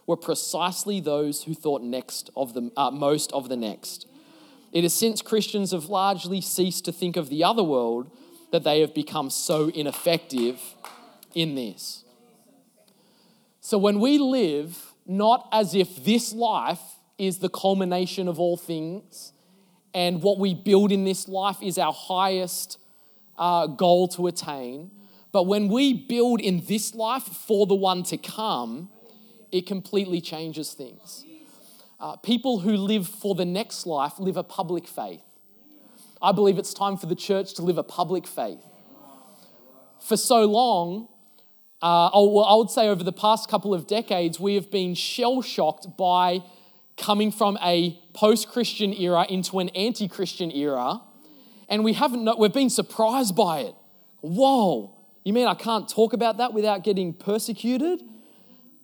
were 0.06 0.16
precisely 0.16 1.00
those 1.00 1.44
who 1.44 1.54
thought 1.54 1.82
next 1.82 2.30
of 2.36 2.54
the, 2.54 2.70
uh, 2.76 2.90
most 2.90 3.32
of 3.32 3.48
the 3.48 3.56
next. 3.56 4.06
It 4.72 4.84
is 4.84 4.92
since 4.92 5.22
Christians 5.22 5.70
have 5.70 5.86
largely 5.86 6.40
ceased 6.40 6.84
to 6.84 6.92
think 6.92 7.16
of 7.16 7.28
the 7.28 7.44
other 7.44 7.62
world 7.62 8.10
that 8.52 8.64
they 8.64 8.80
have 8.80 8.94
become 8.94 9.30
so 9.30 9.68
ineffective 9.68 10.60
in 11.34 11.54
this. 11.54 12.04
So 13.60 13.78
when 13.78 14.00
we 14.00 14.18
live 14.18 14.92
not 15.06 15.48
as 15.52 15.74
if 15.74 16.04
this 16.04 16.32
life 16.32 16.80
is 17.18 17.38
the 17.38 17.48
culmination 17.48 18.28
of 18.28 18.38
all 18.38 18.56
things, 18.56 19.32
and 19.94 20.22
what 20.22 20.38
we 20.38 20.54
build 20.54 20.92
in 20.92 21.04
this 21.04 21.28
life 21.28 21.62
is 21.62 21.78
our 21.78 21.92
highest 21.92 22.78
uh, 23.38 23.66
goal 23.66 24.08
to 24.08 24.26
attain. 24.26 24.90
But 25.32 25.44
when 25.44 25.68
we 25.68 25.92
build 25.92 26.40
in 26.40 26.64
this 26.66 26.94
life 26.94 27.22
for 27.22 27.66
the 27.66 27.74
one 27.74 28.02
to 28.04 28.16
come, 28.16 28.90
it 29.52 29.66
completely 29.66 30.20
changes 30.20 30.72
things. 30.72 31.24
Uh, 31.98 32.16
people 32.16 32.60
who 32.60 32.76
live 32.76 33.08
for 33.08 33.34
the 33.34 33.44
next 33.44 33.86
life 33.86 34.18
live 34.18 34.36
a 34.36 34.42
public 34.42 34.86
faith. 34.86 35.22
I 36.20 36.32
believe 36.32 36.58
it's 36.58 36.74
time 36.74 36.96
for 36.96 37.06
the 37.06 37.14
church 37.14 37.54
to 37.54 37.62
live 37.62 37.78
a 37.78 37.82
public 37.82 38.26
faith. 38.26 38.64
For 40.00 40.16
so 40.16 40.44
long, 40.44 41.08
uh, 41.82 42.08
I 42.08 42.56
would 42.56 42.70
say 42.70 42.88
over 42.88 43.04
the 43.04 43.12
past 43.12 43.48
couple 43.48 43.74
of 43.74 43.86
decades, 43.86 44.40
we 44.40 44.54
have 44.54 44.70
been 44.70 44.94
shell 44.94 45.42
shocked 45.42 45.96
by 45.96 46.42
coming 46.96 47.30
from 47.30 47.58
a 47.62 48.00
post 48.14 48.48
Christian 48.48 48.92
era 48.94 49.26
into 49.28 49.58
an 49.58 49.68
anti 49.70 50.08
Christian 50.08 50.50
era, 50.50 51.00
and 51.68 51.84
we 51.84 51.92
haven't, 51.92 52.38
we've 52.38 52.52
been 52.52 52.70
surprised 52.70 53.36
by 53.36 53.60
it. 53.60 53.74
Whoa, 54.20 54.96
you 55.24 55.32
mean 55.32 55.46
I 55.46 55.54
can't 55.54 55.88
talk 55.88 56.12
about 56.12 56.38
that 56.38 56.52
without 56.52 56.84
getting 56.84 57.12
persecuted? 57.12 58.02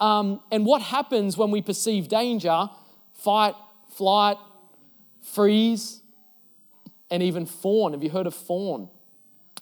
Um, 0.00 0.40
and 0.50 0.66
what 0.66 0.82
happens 0.82 1.36
when 1.36 1.50
we 1.50 1.62
perceive 1.62 2.08
danger? 2.08 2.68
Fight, 3.12 3.54
flight, 3.88 4.36
freeze, 5.20 6.02
and 7.10 7.22
even 7.22 7.46
fawn. 7.46 7.92
Have 7.92 8.02
you 8.02 8.10
heard 8.10 8.26
of 8.26 8.34
fawn? 8.34 8.88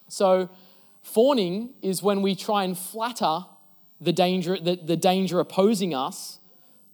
So, 0.08 0.48
fawning 1.02 1.74
is 1.82 2.02
when 2.02 2.22
we 2.22 2.34
try 2.34 2.64
and 2.64 2.76
flatter 2.76 3.40
the 4.00 4.12
danger, 4.12 4.58
the, 4.58 4.76
the 4.76 4.96
danger 4.96 5.40
opposing 5.40 5.94
us 5.94 6.38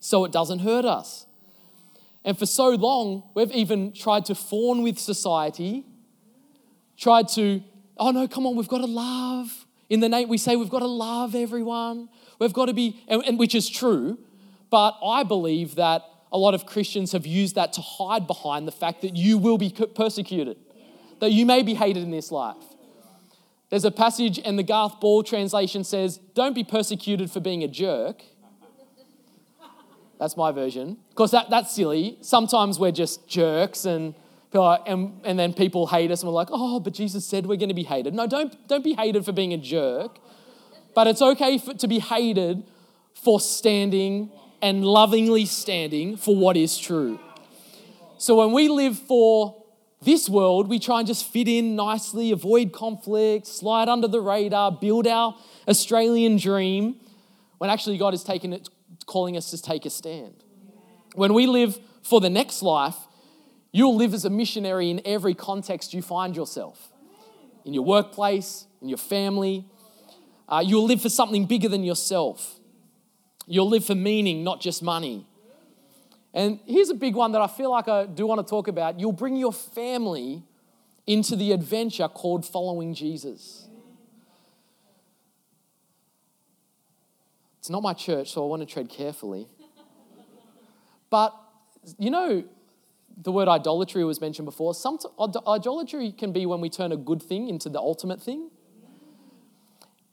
so 0.01 0.25
it 0.25 0.33
doesn't 0.33 0.61
hurt 0.61 0.85
us. 0.85 1.27
And 2.27 2.37
for 2.37 2.45
so 2.45 2.71
long, 2.71 3.23
we've 3.35 3.53
even 3.53 3.93
tried 3.93 4.25
to 4.27 4.35
fawn 4.35 4.83
with 4.83 4.99
society, 4.99 5.85
tried 6.99 7.29
to, 7.29 7.63
oh 7.97 8.11
no, 8.11 8.27
come 8.27 8.47
on, 8.47 8.57
we've 8.57 8.69
got 8.69 8.79
to 8.79 8.87
love. 8.87 9.65
In 9.89 10.01
the 10.01 10.09
name, 10.09 10.29
we 10.29 10.37
say 10.37 10.57
we've 10.57 10.69
got 10.69 10.81
to 10.81 10.89
love 10.89 11.37
everyone. 11.37 12.09
We've 12.41 12.53
got 12.53 12.67
to 12.67 12.75
be, 12.75 13.01
and, 13.07 13.25
and 13.25 13.39
which 13.39 13.55
is 13.55 13.71
true, 13.71 14.19
but 14.71 14.99
I 15.05 15.23
believe 15.23 15.77
that 15.77 16.03
a 16.33 16.37
lot 16.37 16.55
of 16.55 16.67
Christians 16.67 17.13
have 17.13 17.27
used 17.27 17.55
that 17.55 17.73
to 17.75 17.81
hide 17.81 18.27
behind 18.27 18.67
the 18.67 18.73
fact 18.73 19.03
that 19.03 19.15
you 19.15 19.39
will 19.39 19.57
be 19.57 19.71
persecuted, 19.71 20.57
that 21.21 21.31
you 21.31 21.47
may 21.47 21.63
be 21.63 21.75
hated 21.75 22.03
in 22.03 22.11
this 22.11 22.33
life. 22.33 22.57
There's 23.71 23.85
a 23.85 23.93
passage, 23.93 24.41
and 24.45 24.59
the 24.59 24.65
Garth 24.65 24.99
Ball 24.99 25.23
translation 25.23 25.85
says, 25.85 26.19
Don't 26.35 26.55
be 26.55 26.65
persecuted 26.65 27.31
for 27.31 27.39
being 27.39 27.63
a 27.63 27.69
jerk. 27.69 28.25
That's 30.19 30.37
my 30.37 30.53
version. 30.53 30.97
Of 31.11 31.15
course, 31.15 31.31
that, 31.33 31.51
that's 31.51 31.75
silly. 31.75 32.19
Sometimes 32.21 32.79
we're 32.79 32.93
just 32.93 33.29
jerks 33.29 33.85
and, 33.85 34.15
and, 34.53 35.21
and 35.25 35.39
then 35.39 35.53
people 35.53 35.87
hate 35.87 36.11
us 36.11 36.23
and 36.23 36.29
we're 36.29 36.35
like, 36.35 36.49
oh, 36.51 36.81
but 36.81 36.95
Jesus 36.95 37.27
said 37.27 37.47
we're 37.47 37.57
going 37.57 37.69
to 37.69 37.75
be 37.75 37.83
hated. 37.83 38.15
No, 38.15 38.27
don't, 38.27 38.69
don't 38.69 38.85
be 38.85 38.95
hated 38.95 39.25
for 39.25 39.33
being 39.33 39.53
a 39.53 39.59
jerk. 39.59 40.19
But 40.95 41.07
it's 41.07 41.21
okay 41.21 41.59
for, 41.59 41.75
to 41.75 41.87
be 41.87 41.99
hated 41.99 42.65
for 43.13 43.41
standing 43.41 44.31
and 44.63 44.85
lovingly 44.85 45.45
standing 45.45 46.17
for 46.17 46.35
what 46.35 46.57
is 46.57 46.79
true. 46.79 47.21
So 48.19 48.37
when 48.37 48.53
we 48.53 48.69
live 48.69 48.99
for 48.99 49.63
this 50.01 50.29
world, 50.29 50.69
we 50.69 50.79
try 50.79 51.01
and 51.01 51.07
just 51.07 51.31
fit 51.31 51.49
in 51.49 51.77
nicely, 51.77 52.31
avoid 52.31 52.73
conflict, 52.73 53.47
slide 53.47 53.89
under 53.89 54.09
the 54.09 54.21
radar, 54.21 54.73
build 54.73 55.07
our 55.07 55.37
Australian 55.69 56.37
dream, 56.39 56.97
when 57.59 57.71
actually 57.71 57.99
God 57.99 58.13
has 58.13 58.25
taken 58.25 58.53
it, 58.53 58.69
calling 59.07 59.37
us 59.37 59.51
to 59.51 59.63
take 59.63 59.87
a 59.87 59.91
stand. 59.91 60.45
When 61.15 61.33
we 61.33 61.47
live 61.47 61.79
for 62.03 62.21
the 62.21 62.31
next 62.31 62.63
life, 62.63 62.97
you'll 63.73 63.97
live 63.97 64.13
as 64.13 64.25
a 64.25 64.31
missionary 64.31 64.91
in 64.91 65.01
every 65.05 65.35
context 65.35 65.95
you 65.95 66.03
find 66.03 66.37
yourself 66.37 66.93
in 67.67 67.75
your 67.75 67.85
workplace, 67.85 68.67
in 68.81 68.89
your 68.89 68.97
family, 68.97 69.67
uh, 70.49 70.63
you'll 70.65 70.87
live 70.87 71.03
for 71.03 71.09
something 71.09 71.45
bigger 71.45 71.69
than 71.69 71.83
yourself. 71.83 72.61
You'll 73.49 73.69
live 73.69 73.85
for 73.85 73.97
meaning, 73.97 74.45
not 74.45 74.61
just 74.61 74.83
money. 74.83 75.27
And 76.33 76.61
here's 76.65 76.91
a 76.91 76.95
big 76.95 77.17
one 77.17 77.33
that 77.33 77.41
I 77.41 77.49
feel 77.49 77.71
like 77.71 77.89
I 77.89 78.07
do 78.07 78.27
want 78.27 78.47
to 78.47 78.49
talk 78.49 78.69
about. 78.69 79.01
You'll 79.01 79.13
bring 79.13 79.37
your 79.37 79.53
family 79.53 80.45
into 81.07 81.35
the 81.35 81.51
adventure 81.53 82.07
called 82.07 82.47
following 82.47 82.95
Jesus. 82.95 83.69
It's 87.67 87.71
not 87.73 87.83
my 87.83 87.95
church, 87.95 88.31
so 88.31 88.45
I 88.45 88.47
want 88.47 88.63
to 88.63 88.73
tread 88.73 88.89
carefully. 88.89 89.49
But, 91.11 91.35
you 91.99 92.13
know, 92.13 92.45
the 93.21 93.33
word 93.33 93.49
idolatry 93.49 94.05
was 94.05 94.21
mentioned 94.21 94.47
before. 94.47 94.73
Some 94.73 95.01
idolatry 95.49 96.13
can 96.13 96.33
be 96.33 96.47
when 96.47 96.61
we 96.61 96.71
turn 96.71 96.93
a 96.93 96.97
good 96.97 97.21
thing 97.21 97.49
into 97.49 97.69
the 97.69 97.81
ultimate 97.81 98.23
thing. 98.23 98.51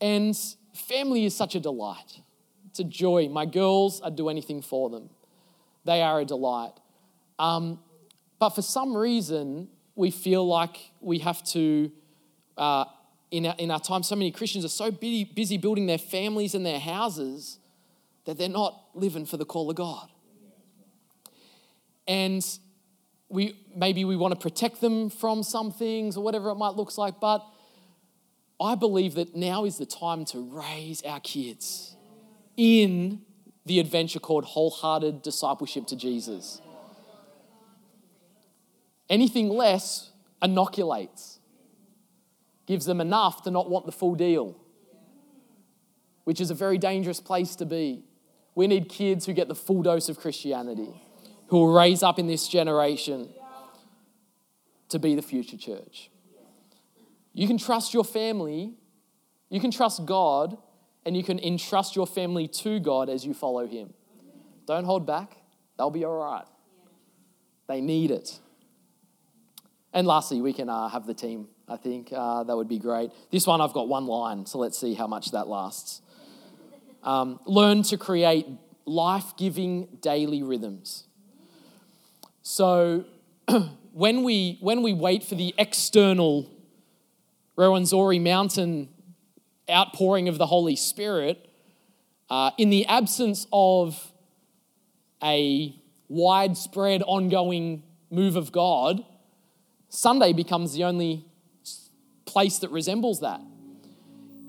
And 0.01 0.35
family 0.73 1.25
is 1.25 1.35
such 1.35 1.53
a 1.53 1.59
delight. 1.59 2.21
It's 2.71 2.79
a 2.79 2.83
joy. 2.83 3.29
My 3.29 3.45
girls, 3.45 4.01
I'd 4.03 4.15
do 4.15 4.29
anything 4.29 4.63
for 4.63 4.89
them. 4.89 5.11
They 5.85 6.01
are 6.01 6.21
a 6.21 6.25
delight. 6.25 6.73
Um, 7.37 7.79
but 8.39 8.49
for 8.49 8.63
some 8.63 8.97
reason, 8.97 9.67
we 9.93 10.09
feel 10.09 10.47
like 10.47 10.77
we 11.01 11.19
have 11.19 11.43
to, 11.49 11.91
uh, 12.57 12.85
in, 13.33 13.47
our, 13.47 13.55
in 13.57 13.71
our 13.71 13.79
time, 13.79 14.03
so 14.03 14.15
many 14.15 14.29
Christians 14.29 14.63
are 14.63 14.69
so 14.69 14.91
busy, 14.91 15.23
busy 15.23 15.57
building 15.57 15.87
their 15.87 15.97
families 15.97 16.53
and 16.53 16.63
their 16.63 16.79
houses 16.79 17.57
that 18.25 18.37
they're 18.37 18.47
not 18.47 18.79
living 18.93 19.25
for 19.25 19.37
the 19.37 19.45
call 19.45 19.71
of 19.71 19.75
God. 19.75 20.07
And 22.07 22.45
we, 23.29 23.57
maybe 23.75 24.05
we 24.05 24.15
want 24.15 24.35
to 24.35 24.39
protect 24.39 24.81
them 24.81 25.09
from 25.09 25.41
some 25.41 25.71
things 25.71 26.15
or 26.15 26.23
whatever 26.23 26.51
it 26.51 26.55
might 26.55 26.75
look 26.75 26.95
like, 26.95 27.19
but 27.19 27.43
I 28.61 28.75
believe 28.75 29.15
that 29.15 29.35
now 29.35 29.65
is 29.65 29.79
the 29.79 29.87
time 29.87 30.25
to 30.25 30.39
raise 30.39 31.01
our 31.01 31.19
kids 31.19 31.95
in 32.55 33.23
the 33.65 33.79
adventure 33.79 34.19
called 34.19 34.45
wholehearted 34.45 35.23
discipleship 35.23 35.87
to 35.87 35.95
Jesus. 35.95 36.61
Anything 39.09 39.49
less 39.49 40.11
inoculates, 40.39 41.32
gives 42.65 42.85
them 42.85 43.01
enough 43.01 43.43
to 43.43 43.51
not 43.51 43.69
want 43.69 43.85
the 43.85 43.91
full 43.91 44.15
deal, 44.15 44.55
which 46.23 46.39
is 46.39 46.49
a 46.49 46.55
very 46.55 46.77
dangerous 46.77 47.19
place 47.19 47.55
to 47.57 47.65
be. 47.65 48.03
We 48.55 48.67
need 48.67 48.89
kids 48.89 49.25
who 49.25 49.33
get 49.33 49.47
the 49.47 49.55
full 49.55 49.83
dose 49.83 50.09
of 50.09 50.19
Christianity, 50.19 51.01
who 51.47 51.57
will 51.57 51.73
raise 51.73 52.03
up 52.03 52.19
in 52.19 52.27
this 52.27 52.47
generation 52.47 53.29
to 54.89 54.99
be 54.99 55.15
the 55.15 55.21
future 55.21 55.57
church. 55.57 56.09
You 57.33 57.47
can 57.47 57.57
trust 57.57 57.93
your 57.93 58.05
family, 58.05 58.75
you 59.49 59.59
can 59.59 59.71
trust 59.71 60.05
God, 60.05 60.57
and 61.05 61.17
you 61.17 61.23
can 61.23 61.39
entrust 61.39 61.95
your 61.95 62.07
family 62.07 62.47
to 62.47 62.79
God 62.79 63.09
as 63.09 63.25
you 63.25 63.33
follow 63.33 63.65
Him. 63.65 63.93
Don't 64.65 64.85
hold 64.85 65.05
back, 65.05 65.37
they'll 65.77 65.89
be 65.89 66.05
all 66.05 66.17
right. 66.17 66.45
They 67.67 67.81
need 67.81 68.11
it. 68.11 68.39
And 69.93 70.07
lastly, 70.07 70.41
we 70.41 70.53
can 70.53 70.69
uh, 70.69 70.89
have 70.89 71.05
the 71.05 71.13
team. 71.13 71.47
I 71.67 71.77
think 71.77 72.09
uh, 72.11 72.43
that 72.43 72.55
would 72.55 72.67
be 72.67 72.79
great. 72.79 73.11
This 73.31 73.47
one, 73.47 73.61
I've 73.61 73.73
got 73.73 73.87
one 73.87 74.05
line, 74.05 74.45
so 74.45 74.57
let's 74.57 74.77
see 74.77 74.93
how 74.93 75.07
much 75.07 75.31
that 75.31 75.47
lasts. 75.47 76.01
Um, 77.03 77.39
learn 77.45 77.83
to 77.83 77.97
create 77.97 78.47
life 78.85 79.35
giving 79.37 79.87
daily 80.01 80.43
rhythms. 80.43 81.05
So, 82.41 83.05
when 83.93 84.23
we, 84.23 84.57
when 84.59 84.81
we 84.81 84.93
wait 84.93 85.23
for 85.23 85.35
the 85.35 85.53
external 85.57 86.49
Rwenzori 87.57 88.21
mountain 88.21 88.89
outpouring 89.69 90.27
of 90.27 90.37
the 90.37 90.47
Holy 90.47 90.75
Spirit, 90.75 91.49
uh, 92.29 92.51
in 92.57 92.69
the 92.69 92.85
absence 92.87 93.47
of 93.53 94.11
a 95.23 95.79
widespread, 96.09 97.01
ongoing 97.03 97.83
move 98.09 98.35
of 98.35 98.51
God, 98.51 99.05
Sunday 99.87 100.33
becomes 100.33 100.73
the 100.73 100.83
only 100.83 101.25
place 102.33 102.59
that 102.59 102.71
resembles 102.71 103.21
that. 103.21 103.41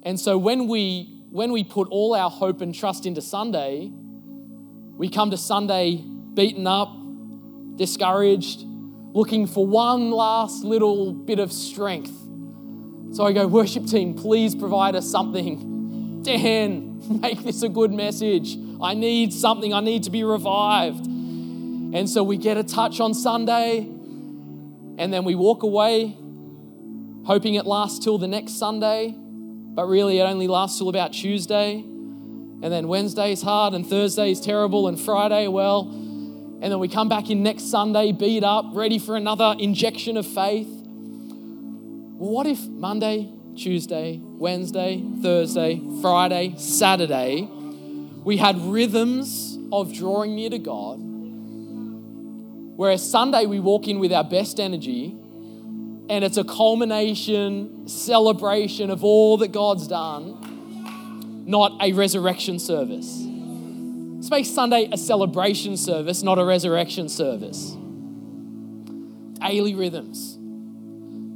And 0.03 0.19
so 0.19 0.37
when 0.37 0.67
we 0.69 1.11
when 1.31 1.53
we 1.53 1.65
put 1.65 1.89
all 1.89 2.15
our 2.15 2.31
hope 2.31 2.61
and 2.61 2.75
trust 2.75 3.07
into 3.07 3.21
Sunday, 3.21 3.91
we 4.97 5.09
come 5.09 5.31
to 5.31 5.37
Sunday 5.37 5.97
beaten 6.35 6.67
up, 6.67 6.91
discouraged, 7.77 8.65
looking 9.13 9.47
for 9.47 9.67
one 9.67 10.11
last 10.11 10.65
little 10.65 11.13
bit 11.13 11.39
of 11.39 11.53
strength 11.53 12.13
so 13.15 13.25
I 13.25 13.33
go, 13.33 13.47
worship 13.47 13.87
team, 13.87 14.15
please 14.15 14.57
provide 14.57 14.97
us 14.97 15.09
something. 15.09 16.21
Dan, 16.25 17.21
make 17.21 17.45
this 17.45 17.63
a 17.63 17.69
good 17.69 17.93
message. 17.93 18.57
I 18.83 18.95
need 18.95 19.33
something. 19.33 19.73
I 19.73 19.79
need 19.79 20.03
to 20.03 20.11
be 20.11 20.25
revived. 20.25 21.07
And 21.07 22.11
so 22.11 22.25
we 22.25 22.39
get 22.39 22.57
a 22.57 22.65
touch 22.65 22.99
on 22.99 23.15
Sunday, 23.15 23.79
and 24.99 25.13
then 25.13 25.25
we 25.25 25.37
walk 25.37 25.63
away, 25.63 26.17
hoping 27.25 27.55
it 27.55 27.67
lasts 27.67 27.99
till 27.99 28.19
the 28.19 28.29
next 28.29 28.59
Sunday, 28.59 29.15
but 29.17 29.87
really 29.87 30.19
it 30.19 30.23
only 30.23 30.47
lasts 30.47 30.79
till 30.79 30.89
about 30.89 31.13
Tuesday. 31.13 31.75
And 31.75 32.73
then 32.73 32.89
Wednesday 32.89 33.33
is 33.33 33.43
hard, 33.43 33.75
and 33.75 33.87
Thursday 33.87 34.31
is 34.31 34.41
terrible, 34.41 34.89
and 34.89 34.99
Friday, 34.99 35.49
well. 35.49 35.89
And 35.91 36.63
then 36.63 36.79
we 36.79 36.89
come 36.89 37.09
back 37.09 37.29
in 37.29 37.43
next 37.43 37.71
Sunday, 37.71 38.13
beat 38.13 38.45
up, 38.45 38.67
ready 38.73 38.99
for 38.99 39.17
another 39.17 39.55
injection 39.59 40.17
of 40.17 40.27
faith. 40.27 40.69
Well, 40.69 42.31
what 42.31 42.47
if 42.47 42.61
Monday, 42.67 43.33
Tuesday, 43.57 44.21
Wednesday, 44.23 45.05
Thursday, 45.21 45.83
Friday, 46.01 46.55
Saturday, 46.57 47.49
We 48.25 48.39
had 48.39 48.57
rhythms 48.59 49.59
of 49.71 49.93
drawing 49.93 50.35
near 50.35 50.49
to 50.49 50.59
God. 50.59 50.99
Whereas 52.77 53.09
Sunday, 53.09 53.45
we 53.45 53.61
walk 53.61 53.87
in 53.87 53.99
with 53.99 54.13
our 54.13 54.25
best 54.25 54.59
energy 54.59 55.15
and 56.09 56.23
it's 56.25 56.37
a 56.37 56.45
culmination, 56.45 57.89
celebration 57.89 58.91
of 58.91 59.03
all 59.05 59.39
that 59.39 59.53
God's 59.53 59.87
done, 59.87 61.45
not 61.47 61.73
a 61.81 61.93
resurrection 61.93 62.59
service. 62.59 63.23
Let's 63.23 64.31
make 64.31 64.47
Sunday 64.47 64.89
a 64.91 64.99
celebration 64.99 65.77
service, 65.77 66.23
not 66.23 66.39
a 66.39 66.45
resurrection 66.45 67.09
service. 67.09 67.77
Daily 69.41 69.75
rhythms. 69.75 70.39